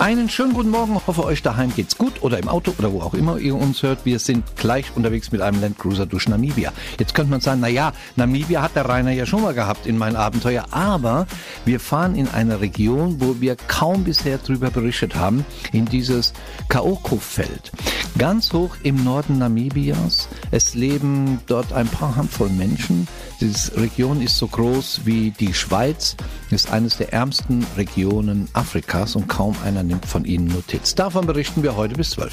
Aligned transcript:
Einen 0.00 0.30
schönen 0.30 0.54
guten 0.54 0.70
Morgen. 0.70 0.98
Hoffe, 1.06 1.24
euch 1.24 1.42
daheim 1.42 1.74
geht's 1.76 1.98
gut 1.98 2.22
oder 2.22 2.38
im 2.38 2.48
Auto 2.48 2.72
oder 2.78 2.90
wo 2.90 3.02
auch 3.02 3.12
immer 3.12 3.36
ihr 3.36 3.54
uns 3.54 3.82
hört. 3.82 4.06
Wir 4.06 4.18
sind 4.18 4.56
gleich 4.56 4.86
unterwegs 4.96 5.30
mit 5.30 5.42
einem 5.42 5.60
Landcruiser 5.60 6.06
durch 6.06 6.26
Namibia. 6.26 6.72
Jetzt 6.98 7.14
könnte 7.14 7.30
man 7.30 7.42
sagen, 7.42 7.60
na 7.60 7.68
ja, 7.68 7.92
Namibia 8.16 8.62
hat 8.62 8.74
der 8.76 8.88
Rainer 8.88 9.10
ja 9.10 9.26
schon 9.26 9.42
mal 9.42 9.52
gehabt 9.52 9.84
in 9.84 9.98
meinem 9.98 10.16
Abenteuer, 10.16 10.64
aber 10.70 11.26
wir 11.66 11.80
fahren 11.80 12.14
in 12.14 12.28
eine 12.28 12.62
Region, 12.62 13.20
wo 13.20 13.42
wir 13.42 13.56
kaum 13.56 14.04
bisher 14.04 14.38
drüber 14.38 14.70
berichtet 14.70 15.16
haben, 15.16 15.44
in 15.70 15.84
dieses 15.84 16.32
Kaoko-Feld. 16.70 17.70
Ganz 18.16 18.54
hoch 18.54 18.76
im 18.82 19.04
Norden 19.04 19.36
Namibias. 19.36 20.30
Es 20.50 20.74
leben 20.74 21.40
dort 21.46 21.74
ein 21.74 21.88
paar 21.88 22.16
Handvoll 22.16 22.48
Menschen. 22.48 23.06
Diese 23.42 23.76
Region 23.76 24.22
ist 24.22 24.38
so 24.38 24.46
groß 24.48 25.02
wie 25.04 25.30
die 25.32 25.52
Schweiz, 25.52 26.16
ist 26.52 26.70
eines 26.70 26.96
der 26.96 27.12
ärmsten 27.12 27.66
Regionen 27.76 28.48
Afrikas 28.52 29.16
und 29.16 29.28
kaum 29.28 29.56
einer 29.64 29.82
nimmt 29.82 30.06
von 30.06 30.24
ihnen 30.24 30.48
Notiz. 30.48 30.94
Davon 30.94 31.26
berichten 31.26 31.62
wir 31.62 31.76
heute 31.76 31.94
bis 31.94 32.10
12. 32.10 32.32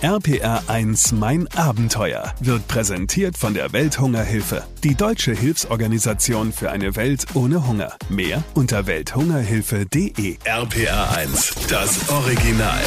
RPR 0.00 0.62
1 0.68 1.10
Mein 1.12 1.48
Abenteuer 1.56 2.32
wird 2.38 2.68
präsentiert 2.68 3.36
von 3.36 3.54
der 3.54 3.72
Welthungerhilfe, 3.72 4.62
die 4.84 4.94
deutsche 4.94 5.32
Hilfsorganisation 5.32 6.52
für 6.52 6.70
eine 6.70 6.94
Welt 6.94 7.26
ohne 7.34 7.66
Hunger. 7.66 7.96
Mehr 8.08 8.44
unter 8.54 8.86
welthungerhilfe.de. 8.86 10.36
RPR 10.44 11.16
1, 11.16 11.54
das 11.68 12.08
Original. 12.10 12.78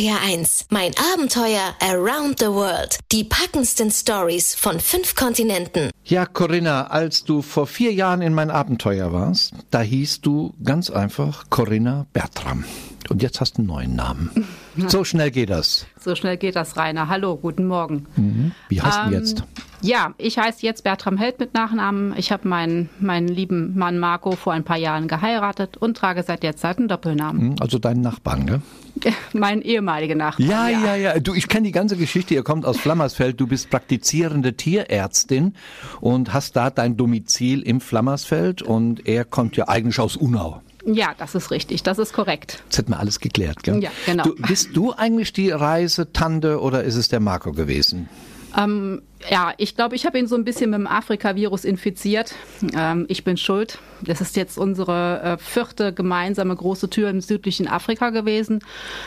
RPR1, 0.00 0.64
mein 0.70 0.92
Abenteuer 1.12 1.74
Around 1.80 2.38
the 2.38 2.46
World. 2.46 2.98
Die 3.12 3.22
packendsten 3.22 3.90
Stories 3.90 4.54
von 4.54 4.80
fünf 4.80 5.14
Kontinenten. 5.14 5.90
Ja, 6.06 6.24
Corinna, 6.24 6.86
als 6.86 7.24
du 7.24 7.42
vor 7.42 7.66
vier 7.66 7.92
Jahren 7.92 8.22
in 8.22 8.32
mein 8.32 8.50
Abenteuer 8.50 9.12
warst, 9.12 9.52
da 9.70 9.82
hieß 9.82 10.22
du 10.22 10.54
ganz 10.64 10.88
einfach 10.88 11.50
Corinna 11.50 12.06
Bertram. 12.14 12.64
Und 13.10 13.22
jetzt 13.22 13.42
hast 13.42 13.58
du 13.58 13.58
einen 13.58 13.66
neuen 13.68 13.94
Namen. 13.96 14.30
So 14.86 15.02
schnell 15.04 15.30
geht 15.32 15.50
das. 15.50 15.84
So 16.02 16.14
schnell 16.14 16.36
geht 16.38 16.54
das, 16.56 16.76
Rainer. 16.76 17.08
Hallo, 17.08 17.36
guten 17.36 17.66
Morgen. 17.66 18.06
Mhm. 18.16 18.52
Wie 18.70 18.80
heißt 18.80 19.00
Ähm, 19.04 19.10
du 19.10 19.16
jetzt? 19.18 19.42
Ja, 19.82 20.14
ich 20.18 20.38
heiße 20.38 20.64
jetzt 20.66 20.84
Bertram 20.84 21.16
Held 21.16 21.38
mit 21.38 21.54
Nachnamen. 21.54 22.14
Ich 22.16 22.32
habe 22.32 22.46
meinen, 22.46 22.90
meinen 22.98 23.28
lieben 23.28 23.76
Mann 23.78 23.98
Marco 23.98 24.32
vor 24.32 24.52
ein 24.52 24.64
paar 24.64 24.76
Jahren 24.76 25.08
geheiratet 25.08 25.76
und 25.78 25.96
trage 25.96 26.22
seit 26.22 26.42
jetzt 26.44 26.64
einen 26.64 26.88
Doppelnamen. 26.88 27.40
Hm, 27.40 27.56
Also 27.60 27.78
deinen 27.78 28.02
Nachbarn, 28.02 28.46
gell? 28.46 28.60
mein 29.32 29.62
ehemaliger 29.62 30.14
Nachbar. 30.14 30.46
Ja, 30.46 30.68
ja, 30.68 30.94
ja. 30.96 31.18
Du, 31.18 31.32
ich 31.34 31.48
kenne 31.48 31.66
die 31.66 31.72
ganze 31.72 31.96
Geschichte. 31.96 32.34
Ihr 32.34 32.42
kommt 32.42 32.66
aus 32.66 32.78
Flammersfeld. 32.78 33.40
Du 33.40 33.46
bist 33.46 33.70
praktizierende 33.70 34.54
Tierärztin 34.54 35.54
und 36.00 36.34
hast 36.34 36.56
da 36.56 36.70
dein 36.70 36.96
Domizil 36.96 37.62
im 37.62 37.80
Flammersfeld. 37.80 38.62
Und 38.62 39.06
er 39.06 39.24
kommt 39.24 39.56
ja 39.56 39.68
eigentlich 39.68 39.98
aus 39.98 40.16
Unau. 40.16 40.60
Ja, 40.84 41.14
das 41.16 41.34
ist 41.34 41.50
richtig. 41.50 41.82
Das 41.82 41.98
ist 41.98 42.12
korrekt. 42.12 42.62
Jetzt 42.64 42.78
hätten 42.78 42.92
wir 42.92 43.00
alles 43.00 43.20
geklärt, 43.20 43.62
gell? 43.62 43.82
Ja, 43.82 43.90
genau. 44.06 44.24
Du, 44.24 44.34
bist 44.34 44.70
du 44.74 44.92
eigentlich 44.92 45.32
die 45.32 45.50
Reisetante 45.50 46.60
oder 46.60 46.84
ist 46.84 46.96
es 46.96 47.08
der 47.08 47.20
Marco 47.20 47.52
gewesen? 47.52 48.08
Ähm, 48.56 49.02
ja, 49.28 49.52
ich 49.58 49.76
glaube, 49.76 49.96
ich 49.96 50.06
habe 50.06 50.18
ihn 50.18 50.26
so 50.26 50.34
ein 50.34 50.44
bisschen 50.44 50.70
mit 50.70 50.78
dem 50.78 50.86
Afrika-Virus 50.86 51.64
infiziert. 51.64 52.34
Ähm, 52.74 53.04
ich 53.08 53.22
bin 53.22 53.36
schuld. 53.36 53.78
Das 54.02 54.22
ist 54.22 54.34
jetzt 54.34 54.56
unsere 54.56 55.20
äh, 55.22 55.38
vierte 55.38 55.92
gemeinsame 55.92 56.56
große 56.56 56.88
Tour 56.88 57.10
im 57.10 57.20
südlichen 57.20 57.68
Afrika 57.68 58.10
gewesen. 58.10 58.60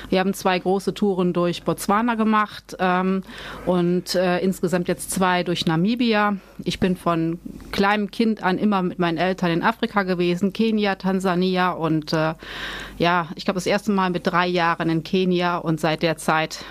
Wir 0.09 0.19
haben 0.19 0.35
zwei 0.35 0.59
große 0.59 0.93
Touren 0.93 1.33
durch 1.33 1.63
Botswana 1.63 2.13
gemacht 2.13 2.75
ähm, 2.79 3.23
und 3.65 4.13
äh, 4.13 4.39
insgesamt 4.39 4.87
jetzt 4.87 5.09
zwei 5.09 5.43
durch 5.43 5.65
Namibia. 5.65 6.37
Ich 6.63 6.79
bin 6.79 6.95
von 6.95 7.39
kleinem 7.71 8.11
Kind 8.11 8.43
an 8.43 8.59
immer 8.59 8.83
mit 8.83 8.99
meinen 8.99 9.17
Eltern 9.17 9.49
in 9.49 9.63
Afrika 9.63 10.03
gewesen, 10.03 10.53
Kenia, 10.53 10.95
Tansania 10.95 11.71
und 11.71 12.13
äh, 12.13 12.35
ja, 12.99 13.29
ich 13.35 13.45
glaube 13.45 13.57
das 13.57 13.65
erste 13.65 13.91
Mal 13.91 14.11
mit 14.11 14.27
drei 14.27 14.45
Jahren 14.45 14.89
in 14.89 15.03
Kenia 15.03 15.57
und 15.57 15.79
seit 15.79 16.03
der 16.03 16.17
Zeit 16.17 16.63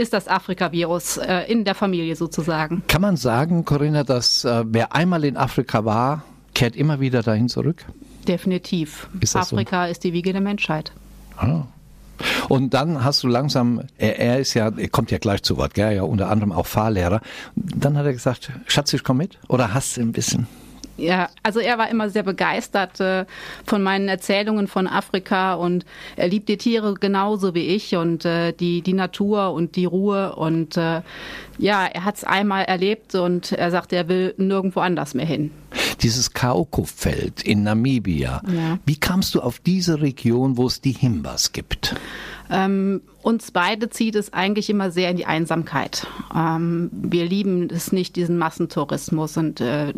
ist 0.00 0.12
das 0.12 0.26
Afrika-Virus 0.28 1.18
äh, 1.18 1.42
in 1.50 1.64
der 1.64 1.74
Familie 1.74 2.16
sozusagen. 2.16 2.82
Kann 2.88 3.02
man 3.02 3.16
sagen, 3.16 3.64
Corinna, 3.64 4.02
dass 4.02 4.44
äh, 4.44 4.64
wer 4.66 4.94
einmal 4.94 5.24
in 5.24 5.36
Afrika 5.36 5.84
war, 5.84 6.24
kehrt 6.54 6.74
immer 6.74 7.00
wieder 7.00 7.22
dahin 7.22 7.48
zurück? 7.48 7.84
Definitiv. 8.26 9.08
Ist 9.20 9.34
das 9.34 9.50
so? 9.50 9.56
Afrika 9.56 9.86
ist 9.86 10.04
die 10.04 10.12
Wiege 10.12 10.32
der 10.32 10.40
Menschheit. 10.40 10.92
Ah. 11.36 11.64
Und 12.48 12.74
dann 12.74 13.04
hast 13.04 13.22
du 13.22 13.28
langsam, 13.28 13.82
er, 13.96 14.18
er 14.18 14.40
ist 14.40 14.54
ja, 14.54 14.70
er 14.76 14.88
kommt 14.88 15.10
ja 15.10 15.18
gleich 15.18 15.42
zu 15.42 15.56
Wort, 15.56 15.74
gell, 15.74 15.94
ja, 15.94 16.02
unter 16.02 16.28
anderem 16.28 16.52
auch 16.52 16.66
Fahrlehrer. 16.66 17.20
Dann 17.54 17.96
hat 17.96 18.06
er 18.06 18.12
gesagt, 18.12 18.50
Schatz, 18.66 18.92
ich 18.92 19.04
komm 19.04 19.18
mit? 19.18 19.38
Oder 19.48 19.72
hast 19.74 19.96
du 19.96 20.02
ein 20.02 20.12
bisschen? 20.12 20.46
Ja, 21.00 21.30
also 21.42 21.60
er 21.60 21.78
war 21.78 21.88
immer 21.88 22.10
sehr 22.10 22.22
begeistert 22.22 23.00
äh, 23.00 23.24
von 23.64 23.82
meinen 23.82 24.08
Erzählungen 24.08 24.68
von 24.68 24.86
Afrika 24.86 25.54
und 25.54 25.86
er 26.16 26.28
liebt 26.28 26.48
die 26.48 26.58
Tiere 26.58 26.94
genauso 26.94 27.54
wie 27.54 27.66
ich 27.68 27.96
und 27.96 28.24
äh, 28.24 28.52
die, 28.52 28.82
die 28.82 28.92
Natur 28.92 29.52
und 29.52 29.76
die 29.76 29.86
Ruhe 29.86 30.36
und 30.36 30.76
äh, 30.76 31.00
ja, 31.58 31.86
er 31.86 32.04
hat 32.04 32.16
es 32.16 32.24
einmal 32.24 32.64
erlebt 32.64 33.14
und 33.14 33.52
er 33.52 33.70
sagt, 33.70 33.92
er 33.92 34.08
will 34.08 34.34
nirgendwo 34.36 34.80
anders 34.80 35.14
mehr 35.14 35.26
hin. 35.26 35.50
Dieses 36.02 36.32
Kaoko-Feld 36.32 37.42
in 37.42 37.62
Namibia. 37.62 38.42
Ja. 38.46 38.78
Wie 38.86 38.96
kamst 38.96 39.34
du 39.34 39.40
auf 39.40 39.58
diese 39.58 40.00
Region, 40.00 40.56
wo 40.56 40.66
es 40.66 40.80
die 40.80 40.92
Himbas 40.92 41.52
gibt? 41.52 41.94
Ähm, 42.50 43.02
uns 43.22 43.50
beide 43.50 43.90
zieht 43.90 44.14
es 44.14 44.32
eigentlich 44.32 44.70
immer 44.70 44.90
sehr 44.90 45.10
in 45.10 45.16
die 45.16 45.26
Einsamkeit. 45.26 46.06
Ähm, 46.34 46.88
wir 46.90 47.26
lieben 47.26 47.68
es 47.70 47.92
nicht, 47.92 48.16
diesen 48.16 48.38
Massentourismus. 48.38 49.36
Und 49.36 49.60
äh, 49.60 49.92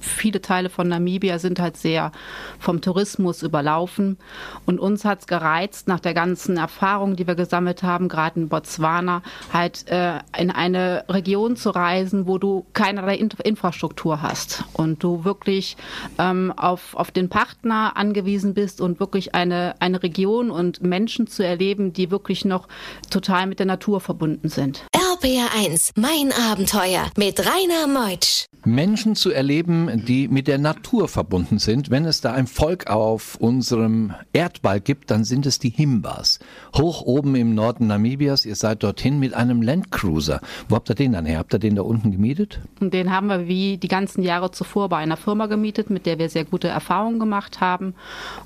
viele 0.00 0.40
Teile 0.40 0.68
von 0.68 0.88
Namibia 0.88 1.38
sind 1.38 1.60
halt 1.60 1.76
sehr 1.76 2.10
vom 2.58 2.80
Tourismus 2.80 3.42
überlaufen. 3.42 4.18
Und 4.64 4.80
uns 4.80 5.04
hat 5.04 5.20
es 5.20 5.26
gereizt, 5.26 5.86
nach 5.86 6.00
der 6.00 6.14
ganzen 6.14 6.56
Erfahrung, 6.56 7.14
die 7.14 7.26
wir 7.26 7.36
gesammelt 7.36 7.84
haben, 7.84 8.08
gerade 8.08 8.40
in 8.40 8.48
Botswana, 8.48 9.22
halt 9.52 9.86
äh, 9.88 10.18
in 10.36 10.50
eine 10.50 11.04
Region 11.08 11.54
zu 11.56 11.70
reisen, 11.70 12.26
wo 12.26 12.38
du 12.38 12.66
keinerlei 12.72 13.16
In 13.16 13.30
Infrastruktur 13.44 14.22
hast 14.22 14.64
und 14.72 15.02
du 15.04 15.24
wirklich 15.24 15.76
ähm, 16.18 16.52
auf, 16.56 16.94
auf 16.94 17.10
den 17.10 17.28
Partner 17.28 17.92
angewiesen 17.96 18.54
bist 18.54 18.80
und 18.80 18.98
wirklich 18.98 19.34
eine, 19.34 19.74
eine 19.78 20.02
Region 20.02 20.50
und 20.50 20.82
Menschen 20.82 21.26
zu 21.26 21.44
erleben, 21.44 21.85
die 21.92 22.10
wirklich 22.10 22.44
noch 22.44 22.68
total 23.10 23.46
mit 23.46 23.58
der 23.58 23.66
Natur 23.66 24.00
verbunden 24.00 24.48
sind. 24.48 24.84
RPR1, 25.16 25.92
mein 25.96 26.30
Abenteuer 26.32 27.10
mit 27.16 27.40
Rainer 27.40 27.86
Meutsch. 27.86 28.46
Menschen 28.64 29.14
zu 29.14 29.30
erleben, 29.30 30.04
die 30.06 30.26
mit 30.26 30.48
der 30.48 30.58
Natur 30.58 31.06
verbunden 31.06 31.60
sind. 31.60 31.88
Wenn 31.88 32.04
es 32.04 32.20
da 32.20 32.32
ein 32.32 32.48
Volk 32.48 32.88
auf 32.88 33.36
unserem 33.36 34.12
Erdball 34.32 34.80
gibt, 34.80 35.12
dann 35.12 35.22
sind 35.22 35.46
es 35.46 35.60
die 35.60 35.68
Himbas. 35.70 36.40
Hoch 36.76 37.02
oben 37.02 37.36
im 37.36 37.54
Norden 37.54 37.86
Namibias, 37.86 38.44
ihr 38.44 38.56
seid 38.56 38.82
dorthin 38.82 39.20
mit 39.20 39.34
einem 39.34 39.62
Landcruiser. 39.62 40.40
Wo 40.68 40.74
habt 40.74 40.90
ihr 40.90 40.96
den 40.96 41.12
dann 41.12 41.26
her? 41.26 41.38
Habt 41.38 41.54
ihr 41.54 41.60
den 41.60 41.76
da 41.76 41.82
unten 41.82 42.10
gemietet? 42.10 42.60
Den 42.80 43.12
haben 43.12 43.28
wir 43.28 43.46
wie 43.46 43.78
die 43.78 43.86
ganzen 43.86 44.24
Jahre 44.24 44.50
zuvor 44.50 44.88
bei 44.88 44.96
einer 44.96 45.16
Firma 45.16 45.46
gemietet, 45.46 45.88
mit 45.88 46.04
der 46.04 46.18
wir 46.18 46.28
sehr 46.28 46.44
gute 46.44 46.66
Erfahrungen 46.66 47.20
gemacht 47.20 47.60
haben. 47.60 47.94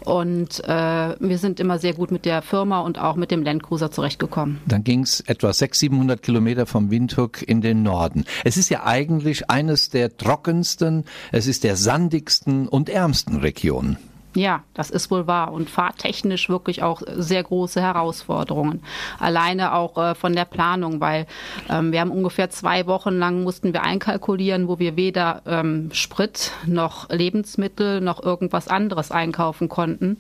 Und 0.04 0.62
äh, 0.64 1.14
wir 1.19 1.38
sind 1.38 1.60
immer 1.60 1.78
sehr 1.78 1.94
gut 1.94 2.12
mit 2.12 2.26
der 2.26 2.42
Firma 2.42 2.81
und 2.81 2.98
auch 2.98 3.16
mit 3.16 3.31
dem 3.31 3.42
Landcruiser 3.42 3.91
zurechtgekommen. 3.91 4.60
Dann 4.66 4.84
ging 4.84 5.00
es 5.00 5.20
etwa 5.20 5.50
600, 5.50 5.81
700 5.81 6.22
Kilometer 6.22 6.59
vom 6.66 6.91
Windhoek 6.91 7.43
in 7.43 7.60
den 7.60 7.82
Norden. 7.82 8.25
Es 8.44 8.56
ist 8.56 8.69
ja 8.69 8.84
eigentlich 8.84 9.50
eines 9.50 9.91
der 9.91 10.16
trockensten, 10.16 11.04
es 11.32 11.47
ist 11.47 11.65
der 11.65 11.76
sandigsten 11.76 12.69
und 12.69 12.88
ärmsten 12.88 13.37
Regionen. 13.37 13.98
Ja, 14.34 14.62
das 14.74 14.91
ist 14.91 15.10
wohl 15.10 15.26
wahr 15.26 15.52
und 15.52 15.68
fahrtechnisch 15.68 16.48
wirklich 16.48 16.84
auch 16.84 17.02
sehr 17.16 17.42
große 17.42 17.80
Herausforderungen. 17.80 18.81
Alleine 19.19 19.75
auch 19.75 19.99
äh, 19.99 20.14
von 20.14 20.34
der 20.34 20.44
Planung, 20.44 21.00
weil 21.00 21.26
ähm, 21.69 21.90
wir 21.90 22.00
haben 22.00 22.12
ungefähr 22.12 22.49
zwei 22.49 22.87
Wochen 22.87 23.19
lang 23.19 23.43
mussten 23.43 23.72
wir 23.72 23.82
einkalkulieren, 23.82 24.69
wo 24.69 24.78
wir 24.78 24.94
weder 24.94 25.43
ähm, 25.46 25.90
Sprit 25.93 26.52
noch 26.64 27.08
Lebensmittel 27.10 28.00
noch 28.00 28.22
irgendwas 28.22 28.69
anderes 28.69 29.10
einkaufen 29.10 29.69
konnten. 29.69 30.19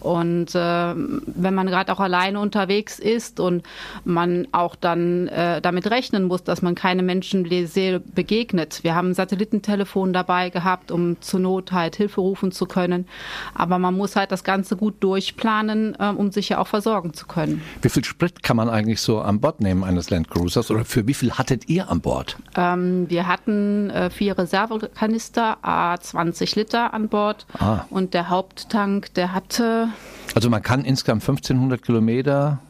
Und 0.00 0.54
äh, 0.54 0.94
wenn 0.94 1.54
man 1.54 1.66
gerade 1.66 1.92
auch 1.92 2.00
alleine 2.00 2.40
unterwegs 2.40 2.98
ist 2.98 3.40
und 3.40 3.62
man 4.04 4.48
auch 4.52 4.74
dann 4.74 5.28
äh, 5.28 5.60
damit 5.60 5.90
rechnen 5.90 6.24
muss, 6.24 6.44
dass 6.44 6.62
man 6.62 6.74
keine 6.74 7.02
Menschenseele 7.02 8.00
begegnet. 8.00 8.82
Wir 8.84 8.94
haben 8.94 9.10
ein 9.10 9.14
Satellitentelefon 9.14 10.14
dabei 10.14 10.48
gehabt, 10.48 10.90
um 10.90 11.20
zur 11.20 11.40
Not 11.40 11.72
halt 11.72 11.96
Hilfe 11.96 12.22
rufen 12.22 12.52
zu 12.52 12.64
können. 12.64 13.06
Aber 13.54 13.78
man 13.78 13.94
muss 13.94 14.16
halt 14.16 14.32
das 14.32 14.44
Ganze 14.44 14.76
gut 14.76 14.96
durchplanen, 15.00 15.96
ähm, 15.98 16.16
um 16.16 16.30
sich 16.30 16.50
ja 16.50 16.58
auch 16.58 16.66
versorgen 16.66 17.14
zu 17.14 17.26
können. 17.26 17.62
Wie 17.82 17.88
viel 17.88 18.04
Sprit 18.04 18.42
kann 18.42 18.56
man 18.56 18.68
eigentlich 18.68 19.00
so 19.00 19.20
an 19.20 19.40
Bord 19.40 19.60
nehmen 19.60 19.84
eines 19.84 20.10
Land 20.10 20.30
Cruisers 20.30 20.70
oder 20.70 20.84
für 20.84 21.06
wie 21.06 21.14
viel 21.14 21.32
hattet 21.32 21.68
ihr 21.68 21.90
an 21.90 22.00
Bord? 22.00 22.36
Ähm, 22.56 23.08
wir 23.08 23.26
hatten 23.26 23.90
äh, 23.90 24.10
vier 24.10 24.36
Reservekanister, 24.38 25.58
a 25.62 25.98
20 25.98 26.56
Liter 26.56 26.94
an 26.94 27.08
Bord 27.08 27.46
ah. 27.58 27.84
und 27.90 28.14
der 28.14 28.28
Haupttank, 28.28 29.14
der 29.14 29.32
hatte... 29.32 29.88
Also 30.34 30.48
man 30.48 30.62
kann 30.62 30.84
insgesamt 30.84 31.22
1500 31.22 31.82
Kilometer 31.82 32.60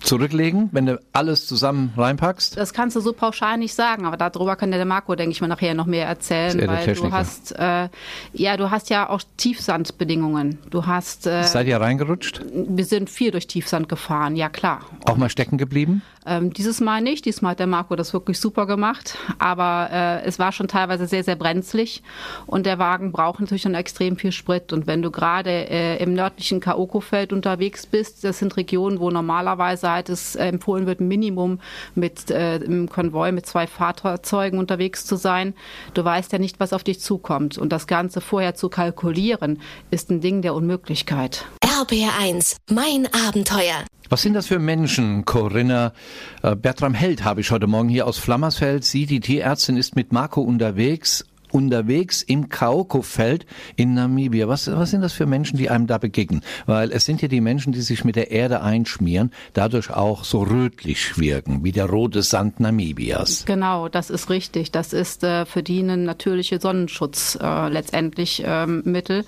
zurücklegen, 0.00 0.68
wenn 0.72 0.86
du 0.86 1.00
alles 1.12 1.46
zusammen 1.46 1.92
reinpackst? 1.96 2.56
Das 2.56 2.72
kannst 2.72 2.96
du 2.96 3.00
so 3.00 3.12
pauschal 3.12 3.58
nicht 3.58 3.74
sagen, 3.74 4.06
aber 4.06 4.16
darüber 4.16 4.56
kann 4.56 4.70
der 4.70 4.84
Marco, 4.84 5.14
denke 5.14 5.32
ich 5.32 5.40
mal, 5.40 5.48
nachher 5.48 5.74
noch 5.74 5.86
mehr 5.86 6.06
erzählen, 6.06 6.66
weil 6.66 6.94
du 6.94 7.12
hast, 7.12 7.52
äh, 7.58 7.88
ja, 8.32 8.56
du 8.56 8.70
hast 8.70 8.90
ja 8.90 9.08
auch 9.08 9.20
Tiefsandbedingungen. 9.36 10.58
Du 10.70 10.86
hast. 10.86 11.26
Äh, 11.26 11.44
Seid 11.44 11.66
ihr 11.66 11.80
reingerutscht? 11.80 12.42
Wir 12.52 12.84
sind 12.84 13.10
viel 13.10 13.30
durch 13.30 13.46
Tiefsand 13.46 13.88
gefahren, 13.88 14.36
ja 14.36 14.48
klar. 14.48 14.80
Auch 15.06 15.16
mal 15.16 15.28
stecken 15.28 15.58
geblieben? 15.58 16.02
Ähm, 16.30 16.52
dieses 16.52 16.80
Mal 16.80 17.00
nicht. 17.00 17.24
Diesmal 17.24 17.50
hat 17.50 17.58
der 17.58 17.66
Marco 17.66 17.96
das 17.96 18.12
wirklich 18.12 18.38
super 18.38 18.66
gemacht. 18.66 19.18
Aber 19.40 19.88
äh, 19.92 20.22
es 20.24 20.38
war 20.38 20.52
schon 20.52 20.68
teilweise 20.68 21.06
sehr, 21.06 21.24
sehr 21.24 21.34
brenzlig. 21.34 22.04
Und 22.46 22.66
der 22.66 22.78
Wagen 22.78 23.10
braucht 23.10 23.40
natürlich 23.40 23.64
dann 23.64 23.74
extrem 23.74 24.16
viel 24.16 24.30
Sprit. 24.30 24.72
Und 24.72 24.86
wenn 24.86 25.02
du 25.02 25.10
gerade 25.10 25.50
äh, 25.50 26.00
im 26.00 26.14
nördlichen 26.14 26.60
Kaoko-Feld 26.60 27.32
unterwegs 27.32 27.84
bist, 27.84 28.22
das 28.22 28.38
sind 28.38 28.56
Regionen, 28.56 29.00
wo 29.00 29.10
normalerweise 29.10 29.90
halt 29.90 30.08
es 30.08 30.36
empfohlen 30.36 30.86
wird, 30.86 31.00
Minimum 31.00 31.58
mit 31.96 32.30
äh, 32.30 32.58
im 32.58 32.88
Konvoi 32.88 33.32
mit 33.32 33.46
zwei 33.46 33.66
Fahrzeugen 33.66 34.58
unterwegs 34.58 35.04
zu 35.04 35.16
sein. 35.16 35.54
Du 35.94 36.04
weißt 36.04 36.32
ja 36.32 36.38
nicht, 36.38 36.60
was 36.60 36.72
auf 36.72 36.84
dich 36.84 37.00
zukommt. 37.00 37.58
Und 37.58 37.72
das 37.72 37.88
Ganze 37.88 38.20
vorher 38.20 38.54
zu 38.54 38.68
kalkulieren, 38.68 39.60
ist 39.90 40.10
ein 40.10 40.20
Ding 40.20 40.42
der 40.42 40.54
Unmöglichkeit. 40.54 41.44
RBR1, 41.80 42.56
mein 42.70 43.08
Abenteuer. 43.26 43.86
Was 44.10 44.20
sind 44.20 44.34
das 44.34 44.48
für 44.48 44.58
Menschen, 44.58 45.24
Corinna? 45.24 45.94
Äh, 46.42 46.54
Bertram 46.54 46.92
Held 46.92 47.24
habe 47.24 47.40
ich 47.40 47.50
heute 47.50 47.66
Morgen 47.66 47.88
hier 47.88 48.06
aus 48.06 48.18
Flammersfeld. 48.18 48.84
Sie, 48.84 49.06
die 49.06 49.20
Tierärztin, 49.20 49.78
ist 49.78 49.96
mit 49.96 50.12
Marco 50.12 50.42
unterwegs 50.42 51.24
unterwegs 51.52 52.22
im 52.22 52.48
Kaoko-Feld 52.48 53.46
in 53.76 53.94
Namibia. 53.94 54.48
Was, 54.48 54.70
was 54.70 54.90
sind 54.90 55.02
das 55.02 55.12
für 55.12 55.26
Menschen, 55.26 55.56
die 55.56 55.70
einem 55.70 55.86
da 55.86 55.98
begegnen? 55.98 56.42
Weil 56.66 56.92
es 56.92 57.04
sind 57.04 57.22
ja 57.22 57.28
die 57.28 57.40
Menschen, 57.40 57.72
die 57.72 57.80
sich 57.80 58.04
mit 58.04 58.16
der 58.16 58.30
Erde 58.30 58.62
einschmieren, 58.62 59.30
dadurch 59.52 59.90
auch 59.90 60.24
so 60.24 60.42
rötlich 60.42 61.18
wirken, 61.18 61.64
wie 61.64 61.72
der 61.72 61.86
rote 61.86 62.22
Sand 62.22 62.60
Namibias. 62.60 63.44
Genau, 63.46 63.88
das 63.88 64.10
ist 64.10 64.30
richtig. 64.30 64.70
Das 64.72 64.92
ist 64.92 65.24
äh, 65.24 65.46
für 65.46 65.62
die 65.62 65.80
ein 65.80 66.04
natürlicher 66.04 66.60
Sonnenschutz 66.60 67.38
äh, 67.40 67.68
letztendlich 67.68 68.42
ähm, 68.44 68.82
Mittel. 68.84 69.24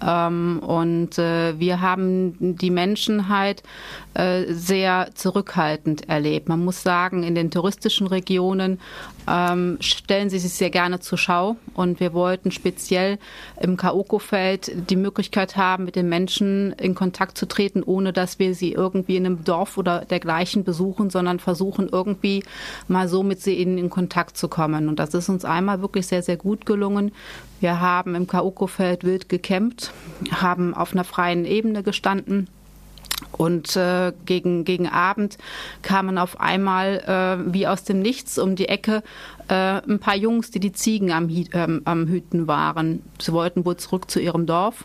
Ähm, 0.00 0.60
und 0.60 1.18
äh, 1.18 1.58
wir 1.58 1.80
haben 1.80 2.36
die 2.40 2.70
Menschheit 2.70 3.62
äh, 4.16 4.54
sehr 4.54 5.10
zurückhaltend 5.14 6.08
erlebt. 6.08 6.48
Man 6.48 6.64
muss 6.64 6.82
sagen, 6.82 7.22
in 7.22 7.34
den 7.34 7.50
touristischen 7.50 8.06
Regionen 8.06 8.80
ähm, 9.28 9.76
stellen 9.80 10.30
sie 10.30 10.38
sich 10.38 10.54
sehr 10.54 10.70
gerne 10.70 11.00
zur 11.00 11.18
Schau. 11.18 11.56
Und 11.74 12.00
wir 12.00 12.14
wollten 12.14 12.50
speziell 12.50 13.18
im 13.60 13.76
Kaoko-Feld 13.76 14.90
die 14.90 14.96
Möglichkeit 14.96 15.58
haben, 15.58 15.84
mit 15.84 15.96
den 15.96 16.08
Menschen 16.08 16.72
in 16.78 16.94
Kontakt 16.94 17.36
zu 17.36 17.46
treten, 17.46 17.82
ohne 17.82 18.14
dass 18.14 18.38
wir 18.38 18.54
sie 18.54 18.72
irgendwie 18.72 19.16
in 19.16 19.26
einem 19.26 19.44
Dorf 19.44 19.76
oder 19.76 20.06
dergleichen 20.06 20.64
besuchen, 20.64 21.10
sondern 21.10 21.38
versuchen 21.38 21.90
irgendwie 21.92 22.42
mal 22.88 23.08
so 23.08 23.22
mit 23.22 23.46
ihnen 23.46 23.76
in 23.76 23.90
Kontakt 23.90 24.38
zu 24.38 24.48
kommen. 24.48 24.88
Und 24.88 24.98
das 24.98 25.12
ist 25.12 25.28
uns 25.28 25.44
einmal 25.44 25.82
wirklich 25.82 26.06
sehr, 26.06 26.22
sehr 26.22 26.38
gut 26.38 26.64
gelungen. 26.64 27.12
Wir 27.60 27.80
haben 27.80 28.14
im 28.14 28.26
Kaoko-Feld 28.26 29.04
wild 29.04 29.28
gekämpft, 29.28 29.92
haben 30.30 30.72
auf 30.72 30.92
einer 30.92 31.04
freien 31.04 31.44
Ebene 31.44 31.82
gestanden 31.82 32.48
und 33.38 33.76
äh, 33.76 34.12
gegen, 34.24 34.64
gegen 34.64 34.88
Abend 34.88 35.38
kamen 35.82 36.18
auf 36.18 36.40
einmal 36.40 36.98
äh, 37.46 37.52
wie 37.52 37.66
aus 37.66 37.84
dem 37.84 38.00
Nichts 38.00 38.38
um 38.38 38.56
die 38.56 38.68
Ecke 38.68 39.02
äh, 39.48 39.54
ein 39.54 39.98
paar 39.98 40.16
Jungs, 40.16 40.50
die 40.50 40.60
die 40.60 40.72
Ziegen 40.72 41.12
am, 41.12 41.28
ähm, 41.52 41.82
am 41.84 42.06
Hüten 42.06 42.46
waren. 42.46 43.02
Sie 43.20 43.32
wollten 43.32 43.64
wohl 43.64 43.76
zurück 43.76 44.10
zu 44.10 44.20
ihrem 44.20 44.46
Dorf. 44.46 44.84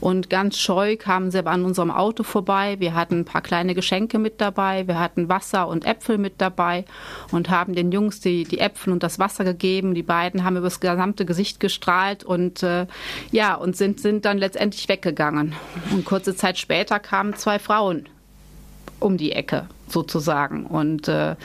Und 0.00 0.30
ganz 0.30 0.58
scheu 0.58 0.96
kamen 0.96 1.30
sie 1.30 1.44
an 1.44 1.64
unserem 1.64 1.90
Auto 1.90 2.22
vorbei. 2.22 2.76
Wir 2.78 2.94
hatten 2.94 3.20
ein 3.20 3.24
paar 3.24 3.42
kleine 3.42 3.74
Geschenke 3.74 4.18
mit 4.18 4.40
dabei. 4.40 4.86
Wir 4.86 4.98
hatten 4.98 5.28
Wasser 5.28 5.68
und 5.68 5.84
Äpfel 5.84 6.16
mit 6.18 6.40
dabei 6.40 6.84
und 7.30 7.50
haben 7.50 7.74
den 7.74 7.92
Jungs 7.92 8.20
die, 8.20 8.44
die 8.44 8.60
Äpfel 8.60 8.92
und 8.92 9.02
das 9.02 9.18
Wasser 9.18 9.44
gegeben. 9.44 9.94
Die 9.94 10.02
beiden 10.02 10.44
haben 10.44 10.56
übers 10.56 10.80
gesamte 10.80 11.26
Gesicht 11.26 11.60
gestrahlt 11.60 12.24
und 12.24 12.62
äh, 12.62 12.86
ja, 13.30 13.54
und 13.54 13.76
sind, 13.76 14.00
sind 14.00 14.24
dann 14.24 14.38
letztendlich 14.38 14.88
weggegangen. 14.88 15.54
Und 15.92 16.04
kurze 16.04 16.34
Zeit 16.34 16.58
später 16.58 16.98
kamen 16.98 17.34
zwei 17.36 17.58
Frauen 17.58 18.08
um 19.00 19.16
die 19.16 19.32
Ecke 19.32 19.66
sozusagen. 19.88 20.66
Und 20.66 21.08
äh, 21.08 21.36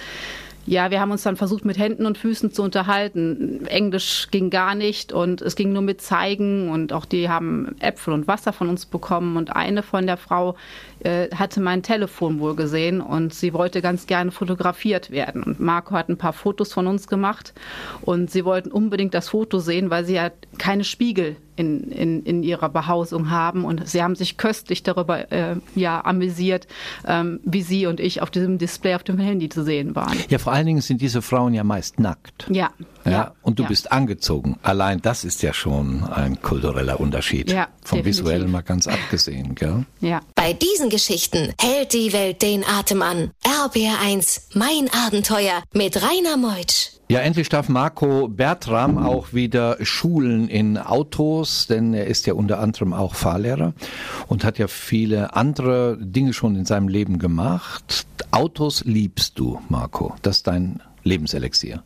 ja, 0.66 0.90
wir 0.90 1.00
haben 1.00 1.12
uns 1.12 1.24
dann 1.24 1.36
versucht, 1.36 1.64
mit 1.64 1.78
Händen 1.78 2.06
und 2.06 2.18
Füßen 2.18 2.52
zu 2.52 2.64
unterhalten. 2.64 3.66
Englisch 3.68 4.30
ging 4.32 4.50
gar 4.50 4.74
nicht 4.74 5.14
und 5.14 5.42
es 5.42 5.56
ging 5.56 5.74
nur 5.74 5.84
mit 5.84 6.02
Zeigen 6.02 6.70
und 6.70 6.92
auch 6.92 7.06
die 7.06 7.30
haben 7.30 7.76
Äpfel 7.80 8.14
und 8.14 8.28
Wasser 8.28 8.52
von 8.52 8.70
uns 8.70 8.86
bekommen 8.86 9.38
und 9.38 9.56
eine 9.56 9.84
von 9.84 10.08
der 10.08 10.18
Frau 10.18 10.56
äh, 11.00 11.30
hatte 11.30 11.62
mein 11.62 11.84
Telefon 11.84 12.40
wohl 12.40 12.56
gesehen 12.56 13.00
und 13.00 13.34
sie 13.34 13.54
wollte 13.54 13.82
ganz 13.82 14.08
gerne 14.08 14.32
fotografiert 14.32 15.12
werden. 15.12 15.44
Und 15.44 15.60
Marco 15.60 15.94
hat 15.96 16.10
ein 16.10 16.18
paar 16.18 16.34
Fotos 16.34 16.74
von 16.74 16.88
uns 16.88 17.08
gemacht 17.08 17.54
und 18.02 18.32
sie 18.32 18.44
wollten 18.44 18.72
unbedingt 18.72 19.14
das 19.14 19.30
Foto 19.30 19.60
sehen, 19.60 19.92
weil 19.92 20.06
sie 20.06 20.16
ja 20.16 20.32
keine 20.58 20.84
Spiegel 20.84 21.36
in, 21.56 21.92
in, 21.92 22.24
in 22.24 22.44
ihrer 22.44 22.70
Behausung 22.70 23.30
haben. 23.30 23.66
Und 23.66 23.88
sie 23.88 24.02
haben 24.02 24.16
sich 24.16 24.38
köstlich 24.38 24.84
darüber 24.84 25.32
äh, 25.32 25.56
ja, 25.76 26.04
amüsiert, 26.04 26.68
ähm, 27.06 27.40
wie 27.44 27.62
sie 27.62 27.86
und 27.86 28.00
ich 28.00 28.22
auf 28.22 28.30
diesem 28.30 28.58
Display 28.58 28.96
auf 28.96 29.04
dem 29.04 29.18
Handy 29.18 29.50
zu 29.50 29.64
sehen 29.64 29.96
waren. 29.96 30.18
Ja, 30.30 30.38
vor 30.38 30.54
allen 30.54 30.66
Dingen 30.66 30.82
sind 30.82 31.02
diese 31.02 31.22
Frauen 31.22 31.54
ja 31.54 31.64
meist 31.64 32.00
nackt. 32.00 32.48
Ja. 32.50 32.72
Ja, 33.06 33.12
ja 33.12 33.34
und 33.42 33.60
du 33.60 33.64
ja. 33.64 33.70
bist 33.70 33.92
angezogen. 33.92 34.58
Allein 34.64 35.02
das 35.02 35.24
ist 35.24 35.44
ja 35.44 35.54
schon 35.54 36.04
ein 36.04 36.42
kultureller 36.42 37.00
Unterschied. 37.00 37.52
Ja, 37.52 37.68
Vom 37.84 38.00
definitiv. 38.00 38.26
Visuellen 38.26 38.52
mal 38.52 38.62
ganz 38.62 38.88
abgesehen, 38.88 39.56
gell? 39.56 39.86
Ja. 40.02 40.22
Bei 40.34 40.54
diesen 40.54 40.90
Geschichten 40.90 41.54
hält 41.60 41.94
die 41.94 42.14
Welt 42.14 42.42
den 42.42 42.64
Atem 42.66 43.02
an. 43.02 43.32
RBR1, 43.44 44.42
mein 44.54 44.90
Abenteuer 45.06 45.64
mit 45.74 46.02
Rainer 46.02 46.38
Meutsch. 46.38 46.95
Ja, 47.08 47.20
endlich 47.20 47.50
darf 47.50 47.70
Marco 47.70 48.28
Bertram 48.28 48.98
auch 48.98 49.32
wieder 49.32 49.78
schulen 49.82 50.50
in 50.50 50.80
Autos, 50.80 51.68
denn 51.68 51.94
er 51.94 52.08
ist 52.08 52.26
ja 52.26 52.34
unter 52.34 52.60
anderem 52.60 52.94
auch 52.94 53.14
Fahrlehrer 53.14 53.74
und 54.28 54.44
hat 54.44 54.58
ja 54.58 54.68
viele 54.68 55.36
andere 55.36 56.00
Dinge 56.02 56.34
schon 56.34 56.56
in 56.56 56.66
seinem 56.66 56.88
Leben 56.88 57.20
gemacht. 57.20 58.08
Autos 58.32 58.84
liebst 58.86 59.38
du, 59.38 59.60
Marco. 59.70 60.16
Das 60.24 60.38
ist 60.38 60.48
dein 60.48 60.82
Lebenselixier. 61.04 61.84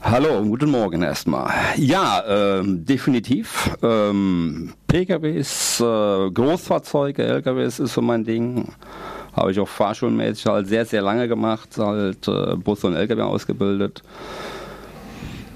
Hallo, 0.00 0.42
guten 0.42 0.70
Morgen 0.70 1.02
erstmal. 1.02 1.52
Ja, 1.76 2.24
ähm, 2.26 2.86
definitiv. 2.86 3.70
Ähm, 3.82 4.72
PKWs, 4.88 5.78
äh, 5.80 6.30
Großfahrzeuge, 6.30 7.22
LKWs 7.22 7.80
ist 7.80 7.92
so 7.92 8.00
mein 8.00 8.24
Ding. 8.24 8.72
Habe 9.32 9.52
ich 9.52 9.60
auch 9.60 9.68
fahrschulmäßig 9.68 10.46
halt 10.46 10.66
sehr, 10.66 10.84
sehr 10.84 11.02
lange 11.02 11.28
gemacht, 11.28 11.70
halt 11.78 12.28
äh, 12.28 12.56
Bus 12.56 12.84
und 12.84 12.94
LKW 12.94 13.22
ausgebildet. 13.22 14.02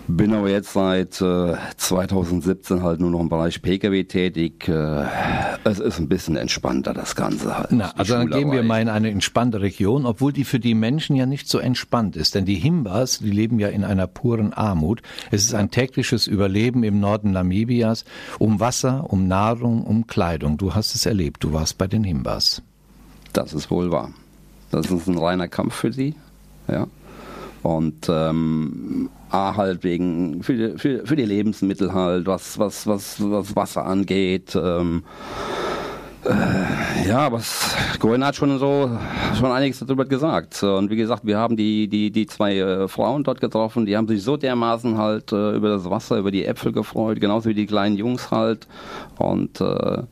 Bin 0.09 0.33
aber 0.35 0.49
jetzt 0.49 0.73
seit 0.73 1.21
äh, 1.21 1.55
2017 1.77 2.83
halt 2.83 3.01
nur 3.01 3.11
noch 3.11 3.21
im 3.21 3.29
Bereich 3.29 3.61
Pkw 3.61 4.05
tätig. 4.05 4.69
Äh, 4.69 5.05
es 5.65 5.81
ist 5.81 5.99
ein 5.99 6.09
bisschen 6.09 6.37
entspannter, 6.37 6.95
das 6.95 7.17
Ganze 7.17 7.59
halt. 7.59 7.73
Na, 7.73 7.91
also 7.97 8.15
dann 8.15 8.31
gehen 8.31 8.53
wir 8.53 8.63
mal 8.63 8.81
in 8.81 8.89
eine 8.89 9.11
entspannte 9.11 9.61
Region, 9.63 10.07
obwohl 10.07 10.33
die 10.33 10.45
für 10.45 10.61
die 10.61 10.75
Menschen 10.75 11.17
ja 11.17 11.27
nicht 11.27 11.49
so 11.49 11.59
entspannt 11.59 12.15
ist. 12.15 12.37
Denn 12.37 12.45
die 12.45 12.55
Himbas, 12.55 13.19
die 13.19 13.33
leben 13.33 13.59
ja 13.59 13.69
in 13.69 13.83
einer 13.83 14.07
puren 14.07 14.53
Armut. 14.53 15.03
Es 15.33 15.43
ist 15.43 15.55
ein 15.55 15.73
tägliches 15.73 16.29
Überleben 16.29 16.85
im 16.85 17.01
Norden 17.01 17.33
Namibias 17.33 18.05
um 18.39 18.61
Wasser, 18.61 19.07
um 19.09 19.27
Nahrung, 19.27 19.83
um 19.83 20.07
Kleidung. 20.07 20.57
Du 20.57 20.75
hast 20.75 20.95
es 20.95 21.05
erlebt, 21.05 21.43
du 21.43 21.53
warst 21.53 21.79
bei 21.79 21.89
den 21.89 22.05
Himbas. 22.05 22.63
Das 23.37 23.53
ist 23.53 23.71
wohl 23.71 23.93
wahr. 23.93 24.11
Das 24.71 24.91
ist 24.91 25.07
ein 25.07 25.19
reiner 25.19 25.47
Kampf 25.47 25.75
für 25.75 25.93
sie. 25.93 26.15
Ja. 26.69 26.87
Und 27.63 28.09
ähm, 28.09 29.11
A 29.31 29.57
halt 29.57 29.85
wegen 29.85 30.43
für, 30.43 30.79
für, 30.79 31.05
für 31.05 31.17
die 31.17 31.25
Lebensmittel 31.25 31.93
halt, 31.93 32.27
was, 32.27 32.59
was, 32.59 32.87
was, 32.87 33.17
was 33.21 33.55
Wasser 33.55 33.85
angeht. 33.85 34.57
Ähm, 34.57 35.03
äh, 36.25 37.09
ja, 37.09 37.19
aber 37.19 37.43
Corinne 38.01 38.27
hat 38.27 38.37
schon 38.37 38.59
so 38.59 38.99
schon 39.39 39.53
einiges 39.53 39.81
darüber 39.81 40.07
gesagt. 40.07 40.63
Und 40.63 40.91
wie 40.91 40.97
gesagt, 40.97 41.27
wir 41.27 41.37
haben 41.37 41.59
die, 41.59 41.89
die, 41.89 42.11
die 42.11 42.27
zwei 42.27 42.57
äh, 42.57 42.89
Frauen 42.89 43.23
dort 43.23 43.41
getroffen, 43.43 43.85
die 43.85 43.97
haben 43.97 44.09
sich 44.09 44.23
so 44.23 44.39
dermaßen 44.39 44.97
halt 44.97 45.31
äh, 45.33 45.57
über 45.57 45.69
das 45.69 45.91
Wasser, 45.91 46.17
über 46.17 46.31
die 46.31 46.47
Äpfel 46.47 46.73
gefreut, 46.73 47.21
genauso 47.21 47.51
wie 47.51 47.55
die 47.55 47.67
kleinen 47.67 47.97
Jungs 47.97 48.31
halt. 48.31 48.67
Und 49.19 49.61
äh, 49.61 50.05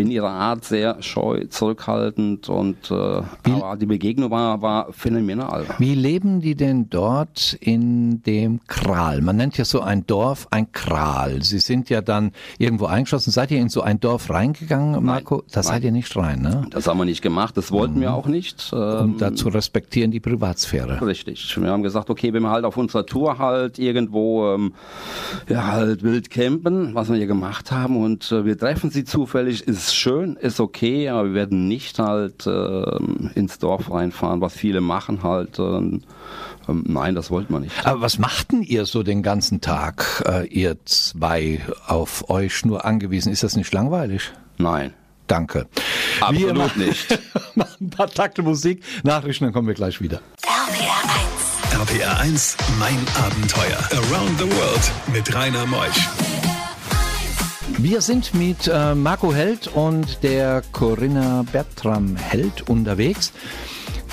in 0.00 0.10
ihrer 0.10 0.30
Art 0.30 0.64
sehr 0.64 1.02
scheu, 1.02 1.44
zurückhaltend 1.48 2.48
und 2.48 2.90
äh, 2.90 2.94
aber 2.94 3.76
die 3.76 3.86
Begegnung 3.86 4.30
war, 4.30 4.62
war 4.62 4.92
phänomenal. 4.92 5.66
Wie 5.78 5.94
leben 5.94 6.40
die 6.40 6.54
denn 6.54 6.88
dort 6.90 7.56
in 7.60 8.22
dem 8.22 8.60
Kral? 8.66 9.20
Man 9.20 9.36
nennt 9.36 9.58
ja 9.58 9.64
so 9.64 9.80
ein 9.80 10.06
Dorf 10.06 10.48
ein 10.50 10.72
Kral. 10.72 11.42
Sie 11.42 11.58
sind 11.58 11.90
ja 11.90 12.00
dann 12.00 12.32
irgendwo 12.58 12.86
eingeschlossen. 12.86 13.30
Seid 13.30 13.50
ihr 13.50 13.60
in 13.60 13.68
so 13.68 13.82
ein 13.82 14.00
Dorf 14.00 14.30
reingegangen, 14.30 15.04
Marco? 15.04 15.36
Nein, 15.36 15.44
da 15.52 15.62
seid 15.62 15.84
ihr 15.84 15.92
nicht 15.92 16.14
rein, 16.16 16.42
ne? 16.42 16.66
Das 16.70 16.86
haben 16.86 16.98
wir 16.98 17.04
nicht 17.04 17.22
gemacht, 17.22 17.56
das 17.56 17.72
wollten 17.72 17.96
mhm. 17.96 18.00
wir 18.02 18.14
auch 18.14 18.26
nicht. 18.26 18.72
Um 18.72 19.18
da 19.18 19.34
zu 19.34 19.48
respektieren 19.48 20.10
die 20.10 20.20
Privatsphäre. 20.20 21.00
Richtig. 21.04 21.56
Wir 21.60 21.70
haben 21.70 21.82
gesagt, 21.82 22.10
okay, 22.10 22.32
wenn 22.32 22.42
wir 22.42 22.50
halt 22.50 22.64
auf 22.64 22.76
unserer 22.76 23.06
Tour 23.06 23.38
halt 23.38 23.78
irgendwo 23.78 24.54
ähm, 24.54 24.74
ja, 25.48 25.66
halt 25.66 26.02
wild 26.02 26.30
campen, 26.30 26.94
was 26.94 27.08
wir 27.08 27.16
hier 27.16 27.26
gemacht 27.26 27.70
haben 27.72 27.96
und 27.96 28.30
äh, 28.32 28.44
wir 28.44 28.58
treffen 28.58 28.90
sie 28.90 29.04
zufällig, 29.04 29.66
ist 29.66 29.89
schön, 29.94 30.36
ist 30.36 30.60
okay, 30.60 31.08
aber 31.08 31.26
wir 31.28 31.34
werden 31.34 31.68
nicht 31.68 31.98
halt 31.98 32.46
äh, 32.46 32.96
ins 33.34 33.58
Dorf 33.58 33.90
reinfahren, 33.90 34.40
was 34.40 34.54
viele 34.54 34.80
machen 34.80 35.22
halt. 35.22 35.58
Äh, 35.58 35.98
nein, 36.68 37.14
das 37.14 37.30
wollten 37.30 37.52
wir 37.52 37.60
nicht. 37.60 37.86
Aber 37.86 38.00
was 38.00 38.18
machten 38.18 38.62
ihr 38.62 38.84
so 38.86 39.02
den 39.02 39.22
ganzen 39.22 39.60
Tag, 39.60 40.24
äh, 40.26 40.46
ihr 40.46 40.76
zwei, 40.84 41.60
auf 41.86 42.30
euch 42.30 42.64
nur 42.64 42.84
angewiesen? 42.84 43.32
Ist 43.32 43.42
das 43.42 43.56
nicht 43.56 43.72
langweilig? 43.72 44.32
Nein. 44.58 44.94
Danke. 45.26 45.68
Absolut 46.20 46.56
wir 46.76 46.86
nicht. 46.86 47.18
machen 47.54 47.86
ein 47.86 47.90
paar 47.90 48.08
Takte 48.10 48.42
Musik, 48.42 48.82
Nachrichten, 49.04 49.44
dann 49.44 49.52
kommen 49.52 49.68
wir 49.68 49.74
gleich 49.74 50.00
wieder. 50.00 50.20
RPR 50.42 51.84
1. 51.84 51.90
RPR 51.92 52.18
1, 52.18 52.56
mein 52.80 52.98
Abenteuer. 53.24 53.78
Around 53.92 54.38
the 54.38 54.50
World 54.50 54.92
mit 55.12 55.32
Rainer 55.32 55.66
Meusch. 55.66 56.29
Wir 57.82 58.02
sind 58.02 58.34
mit 58.34 58.68
äh, 58.68 58.94
Marco 58.94 59.32
Held 59.32 59.68
und 59.68 60.22
der 60.22 60.62
Corinna 60.70 61.46
Bertram 61.50 62.14
Held 62.14 62.68
unterwegs 62.68 63.32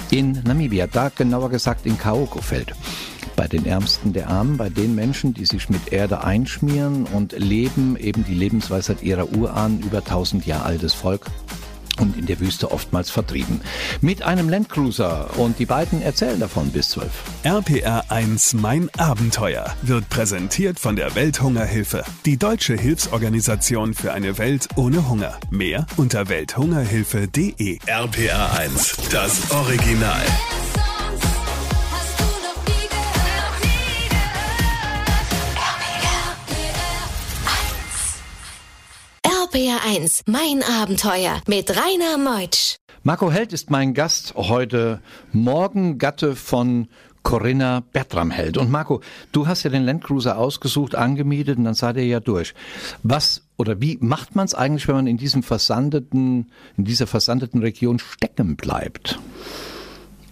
in 0.09 0.41
Namibia, 0.45 0.87
da 0.87 1.09
genauer 1.09 1.49
gesagt 1.49 1.85
in 1.85 1.97
Kaoko-Feld 1.97 2.73
bei 3.35 3.45
den 3.45 3.65
Ärmsten 3.65 4.13
der 4.13 4.29
Armen, 4.29 4.55
bei 4.55 4.69
den 4.69 4.95
Menschen, 4.95 5.33
die 5.33 5.45
sich 5.45 5.67
mit 5.67 5.91
Erde 5.91 6.23
einschmieren 6.23 7.03
und 7.07 7.33
leben 7.33 7.97
eben 7.97 8.23
die 8.23 8.35
Lebensweisheit 8.35 9.03
ihrer 9.03 9.33
Urahnen, 9.33 9.81
über 9.81 9.97
1000 9.97 10.45
Jahre 10.45 10.63
altes 10.63 10.93
Volk 10.93 11.25
und 11.99 12.17
in 12.17 12.25
der 12.25 12.39
Wüste 12.39 12.71
oftmals 12.71 13.09
vertrieben. 13.09 13.61
Mit 14.01 14.21
einem 14.21 14.49
Landcruiser 14.49 15.37
und 15.37 15.59
die 15.59 15.65
beiden 15.65 16.01
erzählen 16.01 16.39
davon 16.39 16.69
bis 16.71 16.89
12. 16.89 17.09
RPR 17.43 18.05
1 18.09 18.53
Mein 18.53 18.89
Abenteuer 18.97 19.75
wird 19.81 20.09
präsentiert 20.09 20.79
von 20.79 20.95
der 20.95 21.15
Welthungerhilfe, 21.15 22.03
die 22.25 22.37
deutsche 22.37 22.75
Hilfsorganisation 22.75 23.93
für 23.93 24.13
eine 24.13 24.37
Welt 24.37 24.67
ohne 24.75 25.09
Hunger. 25.09 25.39
Mehr 25.49 25.85
unter 25.97 26.29
welthungerhilfe.de. 26.29 27.79
RPR 27.85 28.59
1, 28.59 28.97
das 29.11 29.51
Original. 29.51 30.21
1, 39.87 40.23
mein 40.27 40.63
Abenteuer 40.63 41.41
mit 41.47 41.69
Rainer 41.69 42.17
Meutsch. 42.17 42.75
Marco 43.03 43.31
Held 43.31 43.53
ist 43.53 43.71
mein 43.71 43.93
Gast 43.93 44.33
heute 44.35 44.99
Morgen, 45.31 45.97
Gatte 45.97 46.35
von 46.35 46.89
Corinna 47.23 47.83
Bertram 47.93 48.29
Held. 48.29 48.57
Und 48.57 48.69
Marco, 48.69 48.99
du 49.31 49.47
hast 49.47 49.63
ja 49.63 49.69
den 49.69 49.85
Landcruiser 49.85 50.37
ausgesucht, 50.37 50.95
angemietet 50.95 51.57
und 51.57 51.63
dann 51.63 51.73
seid 51.73 51.95
ihr 51.95 52.05
ja 52.05 52.19
durch. 52.19 52.53
Was 53.01 53.43
oder 53.55 53.79
wie 53.79 53.97
macht 54.01 54.35
man 54.35 54.45
es 54.45 54.53
eigentlich, 54.53 54.89
wenn 54.89 54.95
man 54.95 55.07
in 55.07 55.15
diesem 55.15 55.41
versandeten, 55.41 56.51
in 56.75 56.83
dieser 56.83 57.07
versandeten 57.07 57.61
Region 57.61 57.97
stecken 57.97 58.57
bleibt? 58.57 59.17